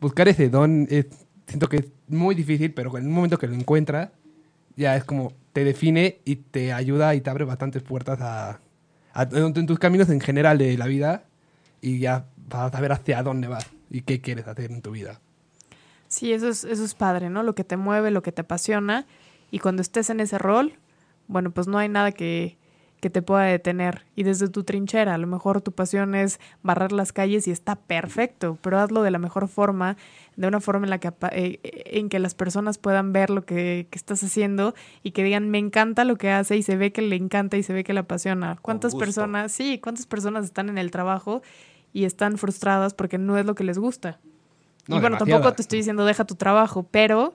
[0.01, 1.07] Buscar ese don es,
[1.49, 4.11] siento que es muy difícil, pero en un momento que lo encuentras,
[4.77, 8.61] ya es como te define y te ayuda y te abre bastantes puertas a,
[9.33, 11.25] en tus caminos en general de la vida
[11.81, 15.21] y ya vas a saber hacia dónde vas y qué quieres hacer en tu vida.
[16.09, 17.43] Sí, eso es, eso es padre, ¿no?
[17.43, 19.07] Lo que te mueve, lo que te apasiona.
[19.51, 20.75] Y cuando estés en ese rol,
[21.29, 22.57] bueno, pues no hay nada que,
[23.01, 24.07] que te pueda detener.
[24.15, 27.77] Y desde tu trinchera, a lo mejor tu pasión es barrer las calles y está
[27.77, 29.97] perfecto, pero hazlo de la mejor forma,
[30.37, 33.87] de una forma en la que, eh, en que las personas puedan ver lo que,
[33.91, 37.03] que, estás haciendo y que digan, me encanta lo que hace y se ve que
[37.03, 38.57] le encanta y se ve que le apasiona.
[38.63, 41.43] ¿Cuántas personas, sí, cuántas personas están en el trabajo
[41.97, 44.19] y están frustradas porque no es lo que les gusta.
[44.87, 45.41] No, y bueno, demasiada.
[45.41, 47.35] tampoco te estoy diciendo deja tu trabajo, pero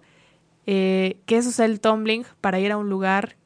[0.67, 3.37] eh, que eso sea el tumbling para ir a un lugar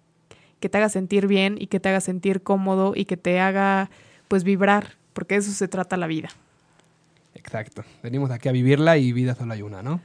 [0.59, 3.89] que te haga sentir bien y que te haga sentir cómodo y que te haga
[4.27, 6.27] pues vibrar, porque de eso se trata la vida.
[7.33, 7.85] Exacto.
[8.03, 10.01] Venimos aquí a vivirla y vida solo hay una, ¿no?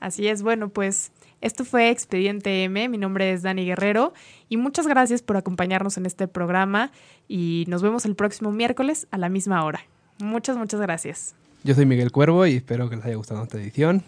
[0.00, 4.12] Así es, bueno, pues esto fue Expediente M, mi nombre es Dani Guerrero
[4.48, 6.90] y muchas gracias por acompañarnos en este programa
[7.28, 9.82] y nos vemos el próximo miércoles a la misma hora.
[10.18, 11.34] Muchas, muchas gracias.
[11.64, 14.02] Yo soy Miguel Cuervo y espero que les haya gustado esta edición.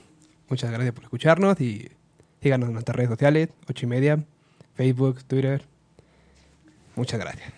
[0.49, 1.89] Muchas gracias por escucharnos y
[2.43, 4.25] síganos en nuestras redes sociales, 8 y media,
[4.75, 5.63] Facebook, Twitter.
[6.97, 7.53] Muchas gracias.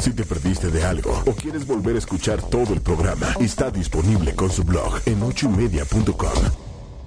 [0.00, 4.34] Si te perdiste de algo o quieres volver a escuchar todo el programa, está disponible
[4.34, 6.63] con su blog en ochoymedia.com